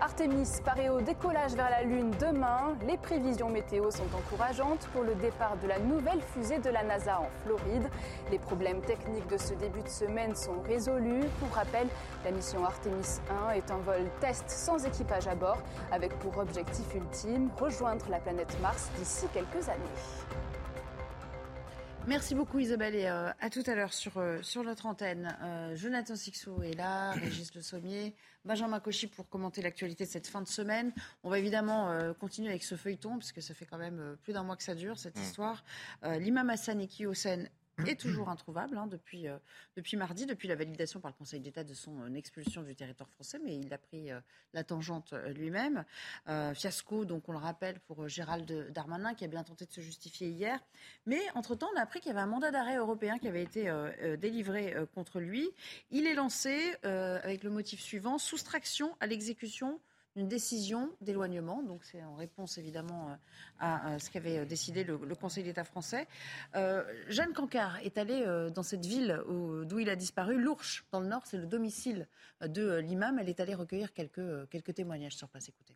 [0.00, 2.74] Artemis paraît au décollage vers la Lune demain.
[2.86, 7.20] Les prévisions météo sont encourageantes pour le départ de la nouvelle fusée de la NASA
[7.20, 7.86] en Floride.
[8.30, 11.26] Les problèmes techniques de ce début de semaine sont résolus.
[11.38, 11.86] Pour rappel,
[12.24, 13.20] la mission Artemis
[13.50, 15.58] 1 est un vol test sans équipage à bord,
[15.92, 20.59] avec pour objectif ultime rejoindre la planète Mars d'ici quelques années.
[22.06, 25.36] Merci beaucoup Isabelle et euh, à tout à l'heure sur, euh, sur notre antenne.
[25.42, 30.26] Euh, Jonathan Sixou est là, Régis Le Sommier, Benjamin Cauchy pour commenter l'actualité de cette
[30.26, 30.92] fin de semaine.
[31.22, 34.56] On va évidemment continuer avec ce feuilleton puisque ça fait quand même plus d'un mois
[34.56, 35.22] que ça dure cette mmh.
[35.22, 35.64] histoire.
[36.02, 37.44] L'imam Hassan Hossein
[37.88, 39.38] est toujours introuvable hein, depuis, euh,
[39.76, 43.08] depuis mardi, depuis la validation par le Conseil d'État de son euh, expulsion du territoire
[43.10, 44.20] français, mais il a pris euh,
[44.52, 45.84] la tangente lui-même.
[46.54, 50.28] fiasco, donc on le rappelle, pour Gérald Darmanin, qui a bien tenté de se justifier
[50.28, 50.58] hier.
[51.06, 53.72] Mais entre-temps, on a appris qu'il y avait un mandat d'arrêt européen qui avait été
[54.18, 55.48] délivré contre lui.
[55.90, 59.80] Il est lancé avec le motif suivant, soustraction à l'exécution
[60.16, 61.62] une décision d'éloignement.
[61.62, 63.14] Donc c'est en réponse évidemment euh,
[63.58, 66.06] à ce qu'avait euh, décidé le, Conseil d'État français.
[66.54, 71.06] Euh, Jeanne Cancard est allée dans cette ville d'où il a disparu, l'Ourche, dans le
[71.06, 72.08] nord, c'est le domicile
[72.40, 73.18] de l'imam.
[73.18, 75.48] Elle est allée recueillir quelques, quelques témoignages sur place.
[75.48, 75.74] Écoutez.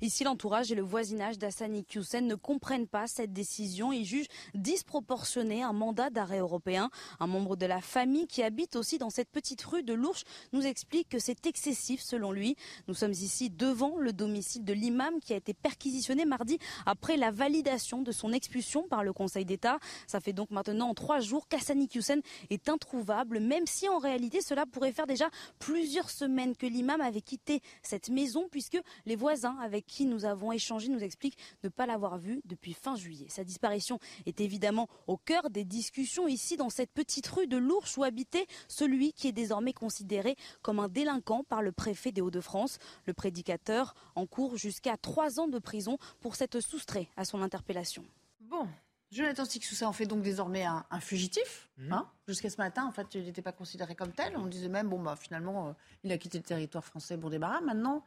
[0.00, 3.92] Ici, l'entourage et le voisinage d'Assani Hussein ne comprennent pas cette décision.
[3.92, 6.90] Ils jugent disproportionné un mandat d'arrêt européen.
[7.20, 10.66] Un membre de la famille qui habite aussi dans cette petite rue de l'Ourche nous
[10.66, 12.56] explique que c'est excessif selon lui.
[12.88, 17.30] Nous sommes ici devant le domicile de l'imam qui a été perquisitionné mardi après la
[17.30, 19.78] validation de son expulsion par le Conseil d'État.
[20.06, 22.20] Ça fait donc maintenant trois jours qu'Assani Hussein
[22.50, 27.20] est introuvable, même si en réalité cela pourrait faire déjà plusieurs semaines que l'imam avait
[27.20, 31.68] quitté cette maison puisque les voisins avaient avec qui nous avons échangé nous explique ne
[31.68, 33.26] pas l'avoir vu depuis fin juillet.
[33.28, 37.96] Sa disparition est évidemment au cœur des discussions ici dans cette petite rue de l'Ourche
[37.98, 42.78] où habitait celui qui est désormais considéré comme un délinquant par le préfet des Hauts-de-France.
[43.06, 48.04] Le prédicateur encourt jusqu'à trois ans de prison pour s'être soustrait à son interpellation.
[48.40, 48.66] Bon,
[49.10, 51.68] Jonathan ça en fait donc désormais un, fugitif.
[51.78, 51.92] Mhm.
[51.92, 52.10] Hein.
[52.26, 54.36] Jusqu'à ce matin, en fait, il n'était pas considéré comme tel.
[54.36, 55.72] On disait même, bon, bah, finalement, euh,
[56.02, 57.60] il a quitté le territoire français, bon débarras.
[57.60, 58.04] Maintenant,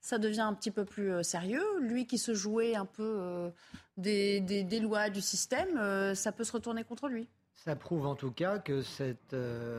[0.00, 1.64] ça devient un petit peu plus euh, sérieux.
[1.80, 3.50] Lui qui se jouait un peu euh,
[3.96, 7.28] des, lois du système, euh, ça peut se retourner contre lui.
[7.54, 9.34] Ça prouve en tout cas que cet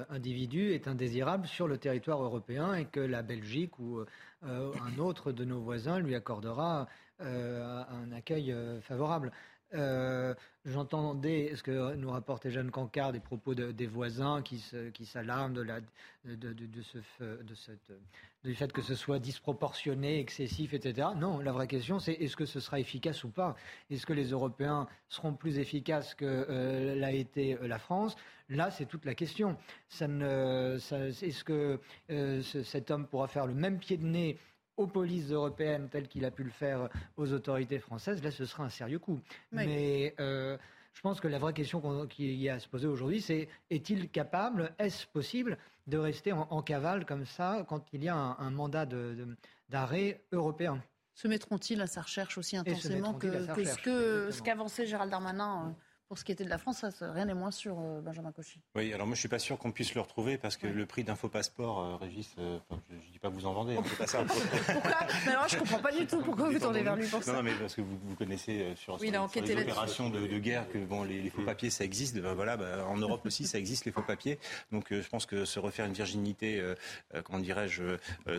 [0.10, 4.02] individu est indésirable sur le territoire européen et que la Belgique ou
[4.44, 6.88] un autre de nos voisins lui accordera
[7.20, 9.32] un accueil favorable.
[10.66, 14.64] J'entendais ce que nous rapportait Jeanne Cancard des propos des voisins qui,
[14.94, 15.80] qui s'alarment de, la,
[16.26, 17.00] de, de, ce,
[17.56, 17.92] cette
[18.44, 21.10] du fait que ce soit disproportionné, excessif, etc.
[21.18, 23.56] Non, la vraie question, c'est est-ce que ce sera efficace ou pas?
[23.90, 28.16] Est-ce que les Européens seront plus efficaces que euh, l'a été euh, la France?
[28.48, 29.58] Là, c'est toute la question.
[29.92, 34.38] est-ce que euh, cet homme pourra faire le même pied de nez
[34.80, 38.64] aux polices européennes tel qu'il a pu le faire aux autorités françaises Là, ce sera
[38.64, 39.20] un sérieux coup.
[39.52, 40.16] Mais
[41.00, 44.10] je pense que la vraie question qu'il y a à se poser aujourd'hui, c'est est-il
[44.10, 45.58] capable, est-ce possible
[45.88, 48.86] de rester en, cavale comme ça quand il y a un, mandat
[49.70, 50.82] d'arrêt européen?
[51.14, 53.30] Se mettront-ils à sa recherche aussi intensément que,
[54.32, 55.72] ce qu'avançait Gérald Darmanin euh,
[56.10, 58.60] pour ce qui était de la France, rien n'est moins sûr, euh, Benjamin Cauchy.
[58.74, 61.04] Oui, alors moi je suis pas sûr qu'on puisse le retrouver parce que le prix
[61.04, 63.84] d'un faux passeport, euh, Régis, euh, je, ne dis pas que vous en vendez, hein,
[63.96, 64.24] pas ça.
[64.24, 65.08] pourquoi?
[65.28, 67.34] Mais alors, Je comprends pas du tout pourquoi vous tournez vers lui pour ça.
[67.34, 71.30] Non, mais parce que vous, vous connaissez sur, les opérations de, guerre que bon, les,
[71.30, 72.20] faux papiers ça existe.
[72.20, 74.40] Ben, voilà, ben, en Europe aussi ça existe les faux papiers.
[74.72, 76.64] Donc je pense que se refaire une virginité,
[77.24, 77.84] comment dirais-je,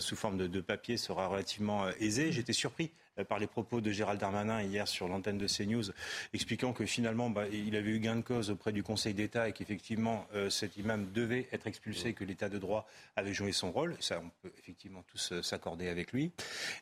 [0.00, 2.32] sous forme de, de papier sera relativement aisé.
[2.32, 5.92] J'étais surpris euh, par les propos de Gérald Darmanin hier sur l'antenne de CNews,
[6.32, 9.52] expliquant que finalement, bah, il avait eu gain de cause auprès du Conseil d'État et
[9.52, 13.96] qu'effectivement, euh, cet imam devait être expulsé, que l'État de droit avait joué son rôle.
[14.00, 16.32] Ça, on peut effectivement tous euh, s'accorder avec lui.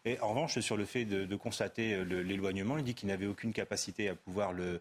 [0.04, 4.08] Et en revanche, sur le fait de, constater l'éloignement, il dit qu'il n'avait aucune capacité
[4.08, 4.80] à pouvoir le,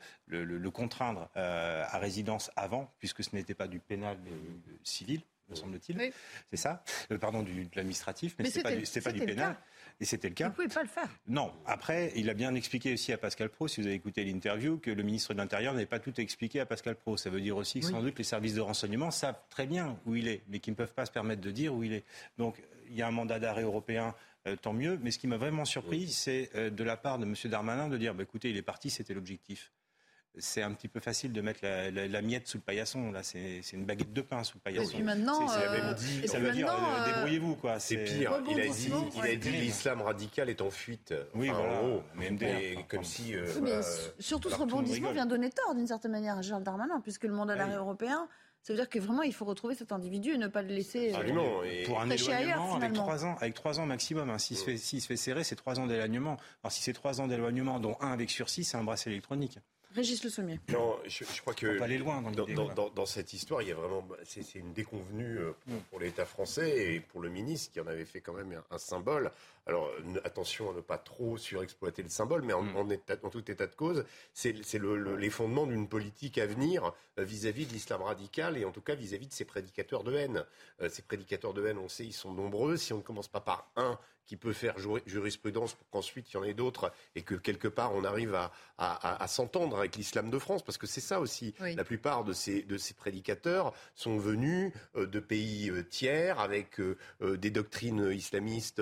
[0.71, 4.17] contraindre à résidence avant, puisque ce n'était pas du pénal
[4.83, 6.11] civil me semble-t-il.
[6.49, 9.55] C'est ça euh, Pardon, du, de l'administratif, mais, ce n'est pas du, pénal.
[9.99, 10.45] Et c'était le cas.
[10.45, 11.09] Vous ne pouvez pas le faire.
[11.27, 11.51] Non.
[11.65, 14.91] Après, il a bien expliqué aussi à Pascal Pro, si vous avez écouté l'interview, que
[14.91, 17.17] le ministre de l'Intérieur n'avait pas tout expliqué à Pascal Pro.
[17.17, 20.15] Ça veut dire aussi que sans doute les services de renseignement savent très bien où
[20.15, 22.03] il est, mais qu'ils ne peuvent pas se permettre de dire où il est.
[22.37, 24.13] Donc, il y a un mandat d'arrêt européen
[24.47, 24.99] euh, tant mieux.
[25.01, 27.35] Mais ce qui m'a vraiment surpris, c'est euh, de la part de M.
[27.45, 29.71] Darmanin de dire bah, écoutez, il est parti, c'était l'objectif
[30.39, 33.11] c'est un petit peu facile de mettre la, miette sous le paillasson.
[33.11, 34.91] Là, c'est une baguette de pain sous le paillasson.
[34.91, 36.73] Et puis maintenant, euh, ça veut dire
[37.05, 37.79] débrouillez-vous quoi.
[37.79, 38.41] C'est pire.
[38.49, 41.13] Il a dit, il a dit l'islam radical est en fuite.
[41.35, 41.81] Oui, voilà.
[41.81, 43.33] En mais comme si.
[44.19, 47.55] surtout ce rebondissement vient donner tort d'une certaine manière à Gérald Darmanin, puisque le mandat
[47.55, 48.27] d'arrêt européen
[48.67, 51.13] ça veut dire que vraiment, il faut retrouver cet individu et ne pas le laisser
[51.13, 51.61] Absolument.
[51.63, 54.29] Euh, pour un éloignement avec trois ans, avec trois ans maximum.
[54.29, 54.37] Hein.
[54.39, 56.35] S'il se, fait, se fait serrer, c'est trois ans d'éloignement.
[56.61, 59.57] Alors si c'est trois ans d'éloignement, dont un avec sursis, c'est un bracelet électronique.
[59.97, 60.59] Régis Le Sommier.
[60.69, 64.07] Non, je, crois que pas aller loin dans, dans, cette histoire, il y a vraiment
[64.25, 65.77] c'est une déconvenue euh, mm.
[65.89, 69.31] pour, l'État français et pour le ministre qui en avait fait quand même un, symbole.
[69.65, 69.89] Alors
[70.23, 72.97] attention à ne pas trop surexploiter le symbole, mais en, mm.
[73.31, 78.03] tout état de cause, c'est les fondements d'une politique à venir euh, vis-à-vis de l'islam
[78.03, 80.45] radical et en tout cas vis-à-vis de ces prédicateurs de haine.
[80.79, 82.77] Euh, ces prédicateurs de haine, on sait, ils sont nombreux.
[82.77, 84.75] Si on ne commence pas par un qui peut faire
[85.05, 88.37] jurisprudence pour qu'ensuite il y en ait d'autres et que quelque part on arrive
[88.77, 91.55] à, s'entendre avec l'islam de France, parce que c'est ça aussi.
[91.59, 96.79] La plupart de ces, de ces prédicateurs sont venus euh, de pays euh, tiers avec
[96.79, 96.97] euh,
[97.37, 98.81] des doctrines islamistes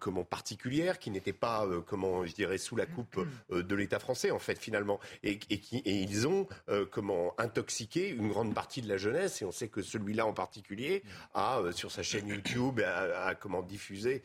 [0.00, 4.38] comment particulières qui n'étaient pas comment je dirais sous la coupe de l'État français en
[4.38, 4.98] fait finalement.
[5.22, 6.46] Et, et, qui, et ils ont
[6.90, 9.42] comment intoxiqué une grande partie de la jeunesse.
[9.42, 11.02] Et on sait que celui-là en particulier
[11.34, 14.22] a sur sa chaîne YouTube a, comment diffusé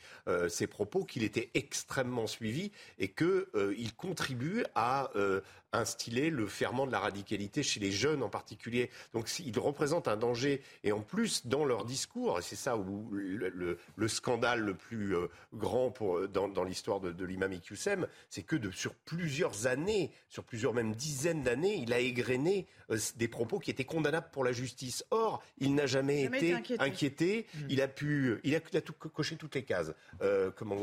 [0.53, 5.41] ses propos, qu'il était extrêmement suivi et qu'il euh, contribue à euh,
[5.73, 8.89] instiller le ferment de la radicalité chez les jeunes en particulier.
[9.13, 10.61] Donc il représente un danger.
[10.83, 15.27] Et en plus, dans leur discours, et c'est ça où le, scandale le plus euh,
[15.53, 20.73] grand pour, dans, l'histoire de, l'imam Iqiyoussem, c'est que de, sur plusieurs années, sur plusieurs
[20.73, 25.03] même dizaines d'années, il a égrené euh, des propos qui étaient condamnables pour la justice.
[25.11, 27.47] Or, il n'a jamais, été, inquiété.
[27.53, 27.59] Mmh.
[27.69, 29.93] Il a pu, il a, tout, coché toutes les cases.
[30.21, 30.77] Euh, comment,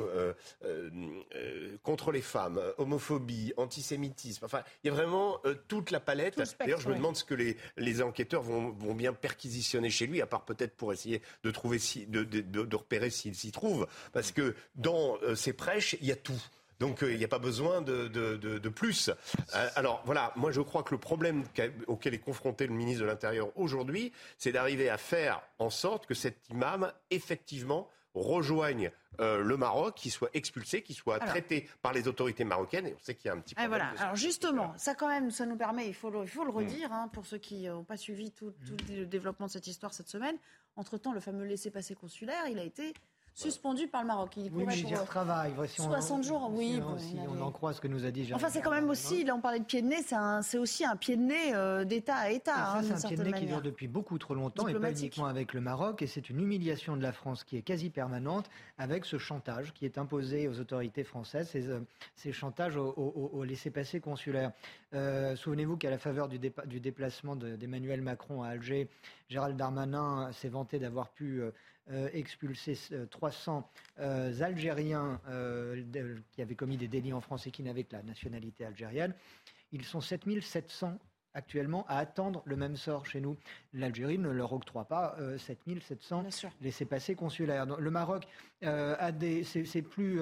[1.83, 4.45] contre les femmes, homophobie, antisémitisme.
[4.45, 6.41] Enfin, il y a vraiment euh, toute la palette.
[6.59, 10.23] D'ailleurs, je me demande ce que les, les enquêteurs vont, vont, bien perquisitionner chez lui,
[10.23, 13.87] à part peut-être pour essayer de trouver, si, de, de, de, repérer s'il s'y trouve.
[14.13, 16.41] Parce que dans euh, ces prêches, il y a tout.
[16.79, 19.11] Donc euh, il n'y a pas besoin de, de, de plus.
[19.77, 21.45] alors voilà, moi je crois que le problème
[21.87, 26.15] auquel est confronté le ministre de l'Intérieur aujourd'hui, c'est d'arriver à faire en sorte que
[26.15, 28.91] cet imam, effectivement, rejoigne
[29.21, 32.87] euh, le Maroc, qui soit expulsé, qui soit traité par les autorités marocaines.
[32.87, 33.71] Et on sait qu'il y a un petit problème.
[33.71, 33.93] voilà.
[33.99, 36.93] Alors justement, ça quand même, ça nous permet, il faut le, il faut le redire,
[36.93, 40.09] hein, pour ceux qui n'ont pas suivi tout, tout le développement de cette histoire cette
[40.09, 40.37] semaine.
[40.77, 42.95] Entre-temps, le fameux laissez-passer consulaire, il a été
[43.35, 44.37] suspendu par le Maroc.
[44.37, 45.53] Il oui, mais travail.
[45.67, 46.81] 60 jours, oui.
[47.29, 49.41] on, en croit ce que nous a dit Enfin, c'est quand même aussi, là on
[49.41, 50.03] parlait de pied de nez,
[50.43, 52.75] c'est aussi un pied de nez euh, d'État à État.
[52.77, 55.27] Hein, c'est un pied de nez qui dure depuis beaucoup trop longtemps et pas uniquement
[55.27, 56.03] avec le Maroc.
[56.03, 59.85] Et c'est une humiliation de la France qui est quasi permanente avec ce chantage qui
[59.85, 61.81] est imposé aux autorités françaises, ces, euh,
[62.15, 62.95] ces chantages au,
[63.33, 64.53] au, laissez-passer consulaire.
[64.95, 68.89] Euh, souvenez-vous qu'à la faveur du, du déplacement d'Emmanuel Macron à Alger,
[69.29, 71.51] Gérald Darmanin s'est vanté d'avoir pu euh,
[72.13, 72.79] expulsé
[73.11, 73.69] 300
[73.99, 75.21] euh, euh, Algériens
[76.33, 79.15] qui avaient commis des délits en France et qui n'avaient que la nationalité algérienne.
[79.73, 80.99] Ils sont 7700
[81.35, 83.37] actuellement à attendre le même sort chez nous.
[83.73, 86.25] L'Algérie ne leur octroie pas 7700
[86.61, 87.67] laissés-passer consulaires.
[87.79, 88.27] Le Maroc
[88.63, 90.21] a des, c'est plus,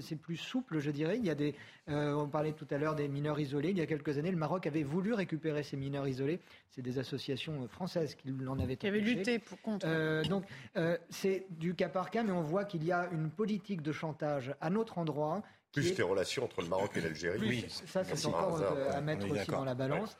[0.00, 1.18] c'est plus souple, je dirais.
[1.18, 1.54] Il y a des,
[1.88, 3.70] on parlait tout à l'heure des mineurs isolés.
[3.70, 6.40] Il y a quelques années, le Maroc avait voulu récupérer ces mineurs isolés
[6.74, 9.86] c'est des associations euh, françaises qui l'en avaient Qui avaient lutté pour, contre.
[9.88, 10.44] Euh, donc,
[10.76, 13.92] euh, c'est du cas par cas, mais on voit qu'il y a une politique de
[13.92, 15.42] chantage à notre endroit
[15.74, 17.38] plus les relations entre le Maroc et l'Algérie.
[17.40, 18.62] Oui, ça c'est encore
[18.92, 20.16] à mettre aussi dans la balance.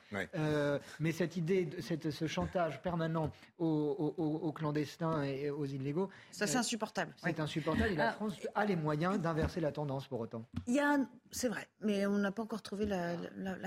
[1.00, 7.14] mais cette idée, cette, ce chantage permanent aux, clandestins et aux illégaux, ça c'est insupportable.
[7.22, 7.92] C'est insupportable.
[7.92, 8.12] Et la ah.
[8.12, 10.44] France a les moyens d'inverser la tendance pour autant.
[10.66, 10.98] Il y a,
[11.30, 13.16] c'est vrai, mais on n'a pas encore trouvé la,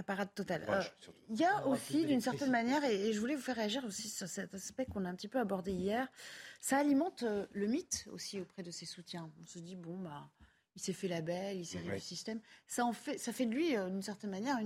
[0.03, 0.65] parade totale.
[1.29, 4.27] il y a aussi, d'une certaine manière et, je voulais vous faire réagir aussi sur
[4.27, 6.07] cet aspect qu'on a un petit peu abordé hier.
[6.59, 9.29] Ça alimente euh, le mythe aussi auprès de ses soutiens.
[9.39, 10.27] On se dit, bon, bah,
[10.77, 11.95] il s'est fait la belle, il s'est ouais.
[11.95, 12.39] du système.
[12.67, 14.57] Ça, en fait, ça fait de lui, euh, d'une certaine manière,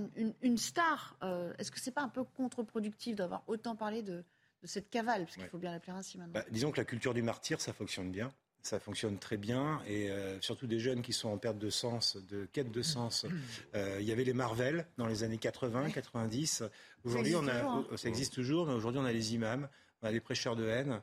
[0.42, 1.16] une, star.
[1.22, 4.22] Euh, est-ce que c'est pas un peu contre-productif d'avoir autant parlé de,
[4.62, 5.24] cette cavale?
[5.24, 6.34] Parce qu'il faut bien l'appeler ainsi maintenant.
[6.34, 8.30] Bah, disons que la culture du martyr, ça fonctionne bien
[8.64, 12.16] ça fonctionne très bien et euh, surtout des jeunes qui sont en perte de sens,
[12.30, 13.26] de quête de sens.
[13.74, 16.62] Il y avait les Marvel dans les années 80, 90.
[17.02, 17.84] Aujourd'hui, on a, hein.
[17.96, 19.68] ça existe toujours, mais aujourd'hui, on a les imams,
[20.00, 21.02] on a les prêcheurs de haine.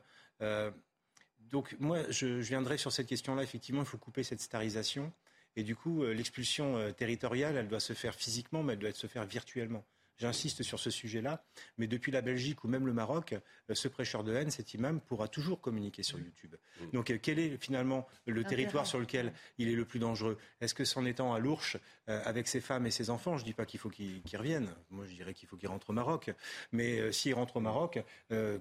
[1.50, 3.42] Donc moi, je, viendrai sur cette question-là.
[3.42, 5.12] Effectivement, il faut couper cette starisation.
[5.56, 9.24] Et du coup, l'expulsion territoriale, elle doit se faire physiquement, mais elle doit se faire
[9.24, 9.84] virtuellement.
[10.20, 11.42] J'insiste sur ce sujet-là,
[11.78, 15.00] mais depuis la Belgique ou même le Maroc, euh, ce prêcheur de haine, cet imam,
[15.00, 16.56] pourra toujours communiquer sur YouTube.
[16.78, 16.90] Mm.
[16.92, 20.36] Donc euh, quel est finalement le territoire sur lequel il est le plus dangereux?
[20.60, 21.78] Est-ce que c'en étant à l'Ourche,
[22.10, 24.68] euh, avec ses femmes et ses enfants, je ne dis pas qu'il faut qu'il revienne,
[24.90, 26.30] moi je dirais qu'il faut qu'il rentre au Maroc,
[26.72, 27.98] mais s'il rentre au Maroc,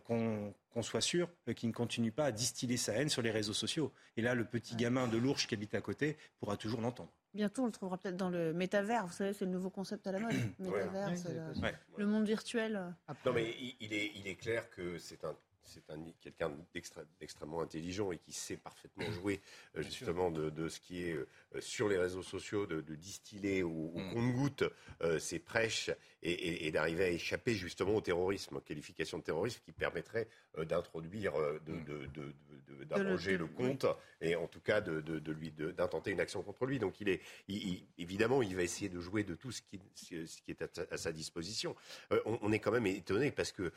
[0.05, 3.91] qu'on soit sûr qu'il ne continue pas à distiller sa haine sur les réseaux sociaux.
[4.15, 7.11] Et là, le petit gamin de l'Ourche qui habite à côté pourra toujours l'entendre.
[7.33, 9.05] Bientôt, on le trouvera peut-être dans le métavers.
[9.05, 10.33] Vous savez, c'est le nouveau concept à la mode.
[10.59, 11.37] métavers, c'est
[11.97, 12.95] le, monde virtuel.
[13.25, 15.83] Non, mais il est, il est clair que c'est un c'est
[16.21, 16.51] quelqu'un
[17.19, 19.41] d'extrêmement intelligent et qui sait parfaitement jouer
[19.75, 21.27] euh, justement de, ce qui est euh,
[21.59, 24.13] sur les réseaux sociaux, de, distiller au, mm.
[24.13, 24.63] compte-goutte
[25.01, 25.91] euh, ses prêches
[26.21, 31.33] et, d'arriver à échapper justement au terrorisme, qualification de terrorisme qui permettrait d'introduire,
[32.89, 33.85] d'abroger le compte
[34.19, 36.77] et en tout cas de, lui d'intenter une action contre lui.
[36.77, 37.21] Donc il est
[37.97, 41.11] évidemment il va essayer de jouer de tout ce qui, ce qui est à, sa
[41.13, 41.73] disposition.
[42.25, 43.71] On, est quand même étonné parce que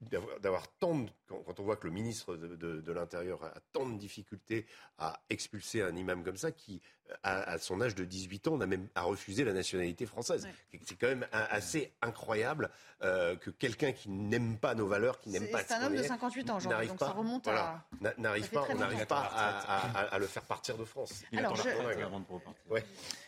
[0.00, 4.66] d'avoir tant quand, on voit que le ministre de, l'Intérieur a tant de difficultés
[4.98, 6.80] à expulser un imam comme ça, qui,
[7.22, 10.48] à, son âge de 18 ans, a même a refusé la nationalité française.
[10.84, 12.70] C'est quand même assez incroyable
[13.02, 15.62] euh, que quelqu'un qui n'aime pas nos valeurs, qui n'aime pas...
[15.62, 17.84] C'est un homme de 58 ans, donc pas, ça remonte à...
[18.16, 21.22] N'arrive pas, on n'arrive pas à, le faire partir de France.
[21.36, 21.56] Alors,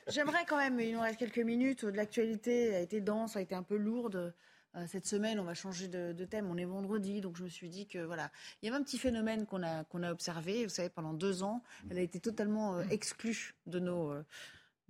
[0.06, 3.62] J'aimerais quand même, il nous reste quelques minutes, l'actualité a été dense, a été un
[3.62, 4.34] peu lourde.
[4.76, 6.48] Euh, cette semaine, on va changer de, thème.
[6.50, 8.30] On est vendredi, donc je me suis dit que voilà,
[8.62, 10.64] il y avait un petit phénomène qu'on a qu'on a observé.
[10.64, 14.24] Vous savez, pendant deux ans, elle a été totalement euh, exclue de nos euh,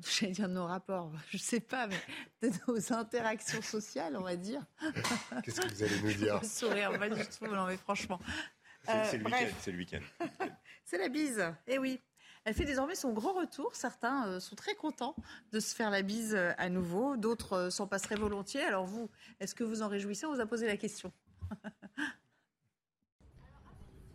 [0.20, 4.22] j'allais dire de nos rapports, je ne sais pas, mais de nos interactions sociales, on
[4.22, 4.64] va dire.
[5.44, 6.44] Qu'est-ce que vous allez nous dire?
[6.44, 8.20] Sourire, pas du tout, non mais franchement.
[8.84, 10.00] C'est le week-end.
[10.84, 12.00] C'est la bise, eh oui.
[12.44, 13.74] Elle fait désormais son grand retour.
[13.74, 15.14] Certains euh, sont très contents
[15.52, 17.16] de se faire la bise euh, à nouveau.
[17.18, 18.62] D'autres euh, s'en passeraient volontiers.
[18.62, 19.10] Alors vous,
[19.40, 20.24] est-ce que vous en réjouissez?
[20.26, 21.12] On vous a posé la question.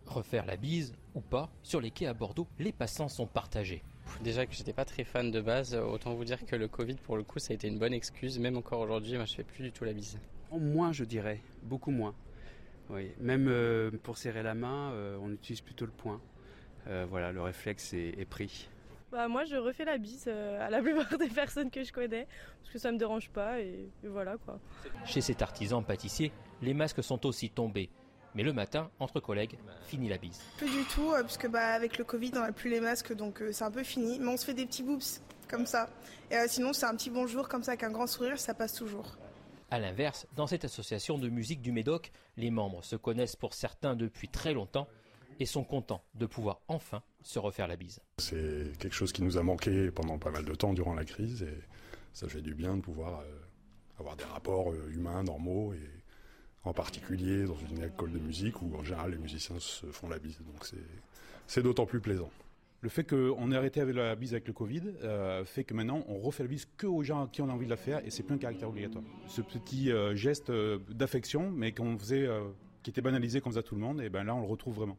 [0.06, 3.84] Refaire la bise ou pas, sur les quais à Bordeaux, les passants sont partagés.
[4.22, 7.16] Déjà que j'étais pas très fan de base, autant vous dire que le Covid, pour
[7.16, 8.38] le coup, ça a été une bonne excuse.
[8.38, 10.18] Même encore aujourd'hui, moi, je fais plus du tout la bise.
[10.52, 12.14] Moins, je dirais, beaucoup moins.
[12.88, 13.50] Oui, même
[14.04, 16.20] pour serrer la main, on utilise plutôt le poing.
[16.88, 18.68] Euh, voilà, le réflexe est, pris.
[19.10, 22.26] Bah, moi, je refais la bise euh, à la plupart des personnes que je connais,
[22.60, 24.58] parce que ça me dérange pas, et, voilà quoi.
[25.04, 26.32] Chez cet artisan pâtissier,
[26.62, 27.90] les masques sont aussi tombés.
[28.34, 29.56] Mais le matin, entre collègues,
[29.86, 30.42] fini la bise.
[30.58, 33.14] Plus du tout, euh, parce que bah, avec le Covid, on n'a plus les masques,
[33.14, 34.18] donc c'est un peu fini.
[34.18, 35.88] Mais on se fait des petits boops comme ça.
[36.30, 39.16] Et sinon, c'est un petit bonjour comme ça, avec un grand sourire, ça passe toujours.
[39.70, 43.96] A l'inverse, dans cette association de musique du Médoc, les membres se connaissent pour certains
[43.96, 44.86] depuis très longtemps
[45.38, 48.00] et sont contents de pouvoir enfin se refaire la bise.
[48.18, 51.42] C'est quelque chose qui nous a manqué pendant pas mal de temps durant la crise
[51.42, 51.58] et
[52.12, 53.24] ça fait du bien de pouvoir euh,
[53.98, 55.90] avoir des rapports euh, humains normaux et
[56.64, 60.18] en particulier dans une école de musique où en général les musiciens se font la
[60.18, 60.38] bise.
[60.38, 60.66] Donc
[61.46, 62.30] c'est d'autant plus plaisant.
[62.80, 66.04] Le fait qu'on ait arrêté avec la bise avec le Covid euh, fait que maintenant
[66.08, 68.22] on refait la bise que aux gens qui ont envie de la faire et c'est
[68.22, 69.04] plus un caractère obligatoire.
[69.28, 70.50] Ce petit geste
[70.90, 72.28] d'affection, mais qu'on faisait,
[72.82, 74.96] qui était banalisé comme ça tout le monde, et ben là on le retrouve vraiment.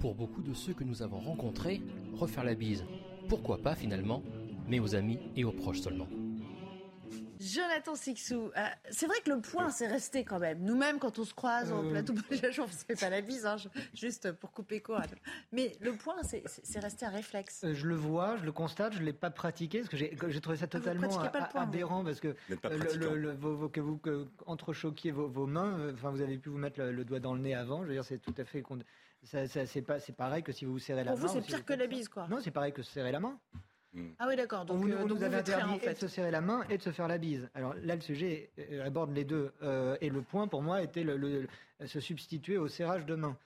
[0.00, 1.80] Pour beaucoup de ceux que nous avons rencontrés,
[2.14, 2.84] refaire la bise,
[3.28, 4.22] pourquoi pas finalement,
[4.68, 6.08] mais aux amis et aux proches seulement.
[7.42, 10.60] Jonathan Sixou, euh, c'est vrai que le point, c'est resté quand même.
[10.62, 11.90] Nous-mêmes, quand on se croise en euh.
[11.90, 13.56] plateau, on ne fait pas la bise, hein,
[13.94, 15.02] juste pour couper quoi.
[15.50, 17.64] Mais le point, c'est resté un réflexe.
[17.64, 20.40] Euh, je le vois, je le constate, je ne l'ai pas pratiqué, parce que j'ai
[20.40, 21.18] trouvé ça ah, totalement
[21.54, 26.48] aberrant, parce que, le, que vous que, entrechoquiez vos, vos mains, enfin, vous avez pu
[26.48, 28.62] vous mettre le, doigt dans le nez avant, je veux dire, c'est tout à fait...
[29.22, 31.18] c'est pas, pareil que si vous vous serrez la main.
[31.18, 32.26] Pour vous, c'est pire que la bise, quoi.
[32.28, 33.38] Non, c'est pareil que serrer la main.
[33.94, 34.08] Hmm.
[34.18, 34.64] Ah oui, d'accord.
[34.64, 37.18] Donc, vous, nous avez interdit de se serrer la main et de se faire la
[37.18, 37.48] bise.
[37.54, 39.52] Alors là, le sujet euh, aborde les deux.
[39.62, 41.46] Euh, et le point, pour moi, était le,
[41.84, 43.36] se substituer au serrage de main.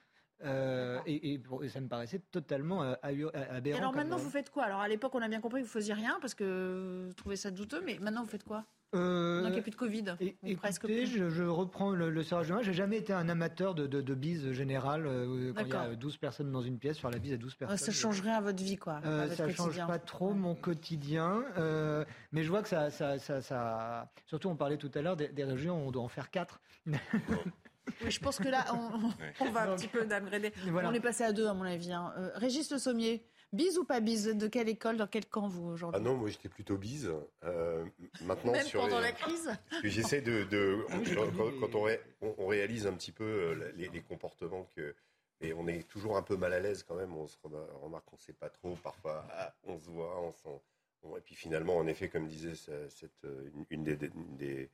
[0.43, 3.77] Euh, et, ça me paraissait totalement aberrant.
[3.77, 4.63] alors maintenant, vous faites quoi?
[4.63, 7.35] Alors à l'époque, on a bien compris que vous faisiez rien parce que vous trouvez
[7.35, 8.65] ça douteux, mais maintenant, vous faites quoi?
[8.95, 10.05] Euh, Donc il n'y a plus de Covid.
[10.43, 11.05] Et, presque plus.
[11.07, 12.61] Je, reprends le, serrage de main.
[12.61, 15.05] J'ai jamais été un amateur de, de, bise générale.
[15.05, 17.55] Euh, quand il y a 12 personnes dans une pièce, faire la bise à 12
[17.55, 17.77] personnes.
[17.77, 19.01] Ça changerait à votre vie, quoi.
[19.05, 21.43] Euh, ça ne change pas trop mon quotidien.
[21.57, 25.43] Euh, mais je vois que ça, ça, ça, Surtout, on parlait tout à l'heure des,
[25.43, 26.61] régions où on doit en faire 4.
[28.03, 30.51] Oui, je pense que là, on, va un petit peu downgrader.
[30.71, 31.91] On est passé à deux, à mon avis.
[31.91, 32.13] Hein.
[32.35, 33.23] Régis Le Sommier,
[33.53, 36.01] Bise ou pas bise De quelle école Dans quel camp vous aujourd'hui?
[36.01, 37.09] Ah non, moi j'étais plutôt bise.
[37.45, 37.85] Euh,
[38.21, 39.49] maintenant, Même sur pendant les- la crise?
[39.85, 40.85] J'essaie de, de-
[41.15, 44.93] quand, quand on, ré- on- on réalise un petit peu euh, les, les comportements que
[45.39, 47.15] et on est toujours un peu mal à l'aise quand même.
[47.15, 48.75] On se rema- remarque qu'on ne sait pas trop.
[48.83, 50.61] Parfois, ah, on se voit, on s'en-
[51.03, 54.65] on- et puis finalement, en effet, comme disait cette, euh, une, une des, une euh,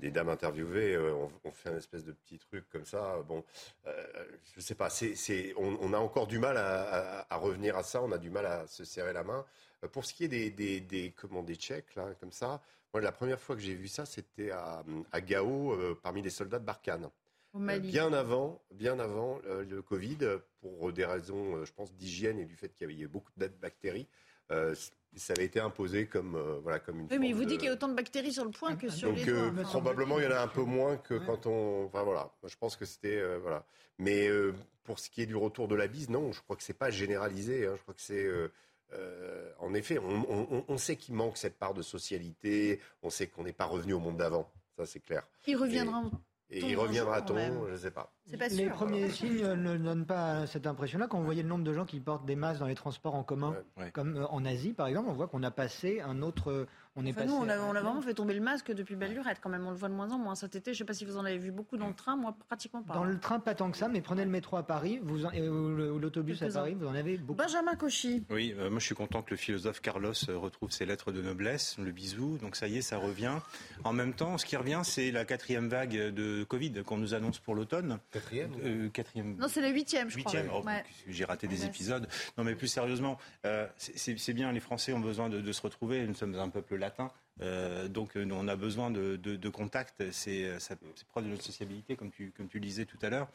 [0.00, 3.22] des dames interviewées, euh, on, on fait un espèce de petit truc comme ça.
[3.26, 3.44] Bon,
[3.86, 4.06] euh,
[4.54, 4.90] je sais pas.
[4.90, 8.02] C'est, on, on a encore du mal à, à- à revenir à ça.
[8.02, 9.44] On a du mal à se serrer la main.
[9.82, 11.12] Euh, Pour ce qui est des, des, des,
[11.56, 12.60] Tchèques, là, comme ça,
[12.92, 16.30] moi, la première fois que j'ai vu ça, c'était à, à Gao, euh, parmi les
[16.30, 17.04] soldats de Barkhane.
[17.06, 21.92] Euh, Bien avant, bien avant euh, le Covid, euh, pour des raisons, euh, je pense,
[21.94, 26.06] d'hygiène et du fait qu'il y avait beaucoup de bactéries, euh, ça avait été imposé
[26.06, 27.94] comme, euh, voilà, comme une Oui, mais il vous dit qu'il y a autant de
[27.94, 29.62] bactéries sur le point que sur donc les euh, doigts.
[29.62, 31.84] Enfin, probablement il y en a un peu moins que quand on.
[31.86, 33.64] Enfin voilà, Moi, je pense que c'était euh, voilà.
[33.98, 34.52] Mais euh,
[34.82, 36.90] pour ce qui est du retour de la bise, non, je crois que c'est pas
[36.90, 37.66] généralisé.
[37.66, 37.74] hein.
[37.76, 38.48] Je crois que c'est euh,
[38.92, 42.80] euh, en effet, on, on- on sait qu'il manque cette part de socialité.
[43.02, 44.50] On sait qu'on n'est pas revenu au monde d'avant.
[44.76, 45.22] Ça c'est clair.
[45.46, 46.02] Il reviendra.
[46.04, 46.10] Et,
[46.50, 47.66] et il reviendra-t-on.
[47.66, 48.12] Je ne sais pas.
[48.50, 51.06] Les premiers signes ne donnent pas cette impression-là.
[51.08, 53.22] Quand vous voyez le nombre de gens qui portent des masques dans les transports en
[53.22, 53.56] commun,
[53.92, 56.66] comme euh, en Asie par exemple, on voit qu'on a passé un autre.
[56.96, 58.70] On est Enfin, passé nous, on a, à- on a vraiment fait tomber le masque
[58.70, 59.66] depuis belle lurette quand même.
[59.66, 60.72] On le voit de moins en moins cet été.
[60.72, 62.14] Je ne sais pas si vous en avez vu beaucoup dans le train.
[62.14, 62.94] Moi, pratiquement pas.
[62.94, 65.30] Dans le train, pas tant que ça, mais prenez le métro à Paris vous en-
[65.32, 66.48] et- ou l'autobus à.
[66.48, 67.36] Paris, vous en avez beaucoup.
[67.38, 68.24] Benjamin Cauchy.
[68.30, 71.20] Oui, euh, moi je suis content que le philosophe Carlos euh, retrouve ses lettres de
[71.20, 73.38] noblesse, le bisou, donc ça y est, ça revient.
[73.82, 77.40] En même temps, ce qui revient, c'est la quatrième vague de Covid qu'on nous annonce
[77.40, 77.98] pour l'automne.
[78.12, 79.36] Quatrième Euh, Quatrième.
[79.36, 80.60] Non, c'est la huitième, je Huitième, crois.
[80.62, 80.84] oh, Ouais.
[81.08, 81.66] j'ai raté des Ouais.
[81.66, 82.06] épisodes.
[82.38, 86.06] Non, mais plus sérieusement, euh, c'est bien, les Français ont besoin de, de se retrouver.
[86.06, 90.02] Nous sommes un peuple latin, euh, donc euh, on a besoin de, de, de contact.
[90.12, 90.78] C'est euh, c'est
[91.08, 93.28] preuve de notre sociabilité, comme tu, comme tu le disais tout à l'heure.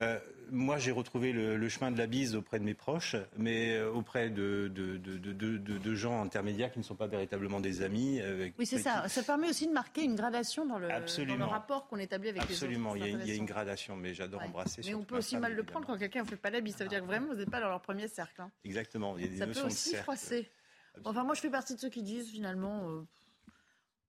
[0.00, 0.20] Euh,
[0.52, 4.30] moi, j'ai retrouvé le, le chemin de la bise auprès de mes proches, mais auprès
[4.30, 4.70] de,
[5.96, 8.20] gens intermédiaires qui ne sont pas véritablement des amis.
[8.20, 9.08] avec- Oui, c'est ça.
[9.08, 11.48] Ça permet aussi de marquer une gradation dans le, dans le Absolument.
[11.48, 13.10] rapport qu'on établit avec Absolument, les il autres.
[13.10, 14.82] y, a, C'est il y a une gradation, mais j'adore embrasser.
[14.86, 15.80] Mais on peut aussi femme, mal le évidemment.
[15.80, 16.76] prendre quand quelqu'un ne fait pas la bise.
[16.76, 18.40] Ça veut dire que vraiment, vous n'êtes pas dans leur premier cercle.
[18.40, 18.50] hein.
[18.64, 20.04] Exactement, il y a des Ça peut de aussi cercle.
[20.04, 20.48] froisser.
[21.04, 22.88] Enfin, moi, je fais partie de ceux qui disent finalement.
[22.90, 23.02] euh,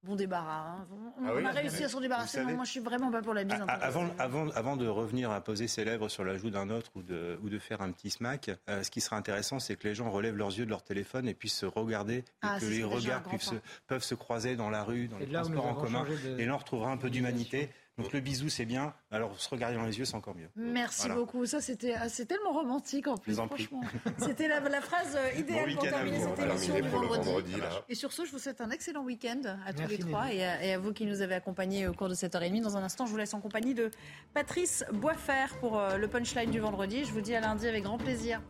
[0.02, 0.78] Bon débarras.
[0.78, 0.88] hein.
[1.20, 2.42] On, Ah on a réussi mais à s'en débarrasser.
[2.46, 3.62] Non, moi, je suis vraiment pas pour la bise.
[3.68, 7.04] Avant, avant, avant de revenir à poser ses lèvres sur la joue d'un autre ou
[7.04, 9.96] de, ou de faire un petit smack, euh, ce qui sera intéressant, c'est que les
[9.96, 12.82] gens relèvent leurs yeux de leur téléphone et puissent se regarder et Ah, que les
[12.86, 13.56] regards peuvent se,
[13.88, 16.06] peuvent se croiser dans la rue, dans Et les transports en commun.
[16.06, 17.70] de- Et là, on retrouvera un peu d'humanité.
[18.00, 18.94] Donc le bisou, c'est bien.
[19.12, 20.50] Alors se regarder dans les yeux, c'est encore mieux.
[20.56, 21.16] Merci Voilà.
[21.16, 21.46] beaucoup.
[21.46, 23.40] Ça, c'était ah, c'est tellement romantique en plus.
[23.40, 23.48] en.
[23.48, 23.82] Franchement,
[24.18, 27.26] c'était la, la phrase euh, idéale Bon pour terminer cette émission du pour le vendredi.
[27.28, 27.70] vendredi, là.
[27.90, 30.64] Et sur ce, je vous souhaite un excellent week-end à tous les trois et à,
[30.64, 32.62] et à vous qui nous avez accompagnés au cours de cette heure et demie.
[32.62, 33.92] Dans un instant, je vous laisse en compagnie de
[34.34, 37.04] Patrice Boisfer pour euh, le punchline du vendredi.
[37.06, 38.42] Je vous dis à lundi avec grand plaisir.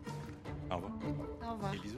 [0.71, 0.91] Au revoir.
[1.49, 1.71] Au revoir.
[1.71, 1.97] Des bisous.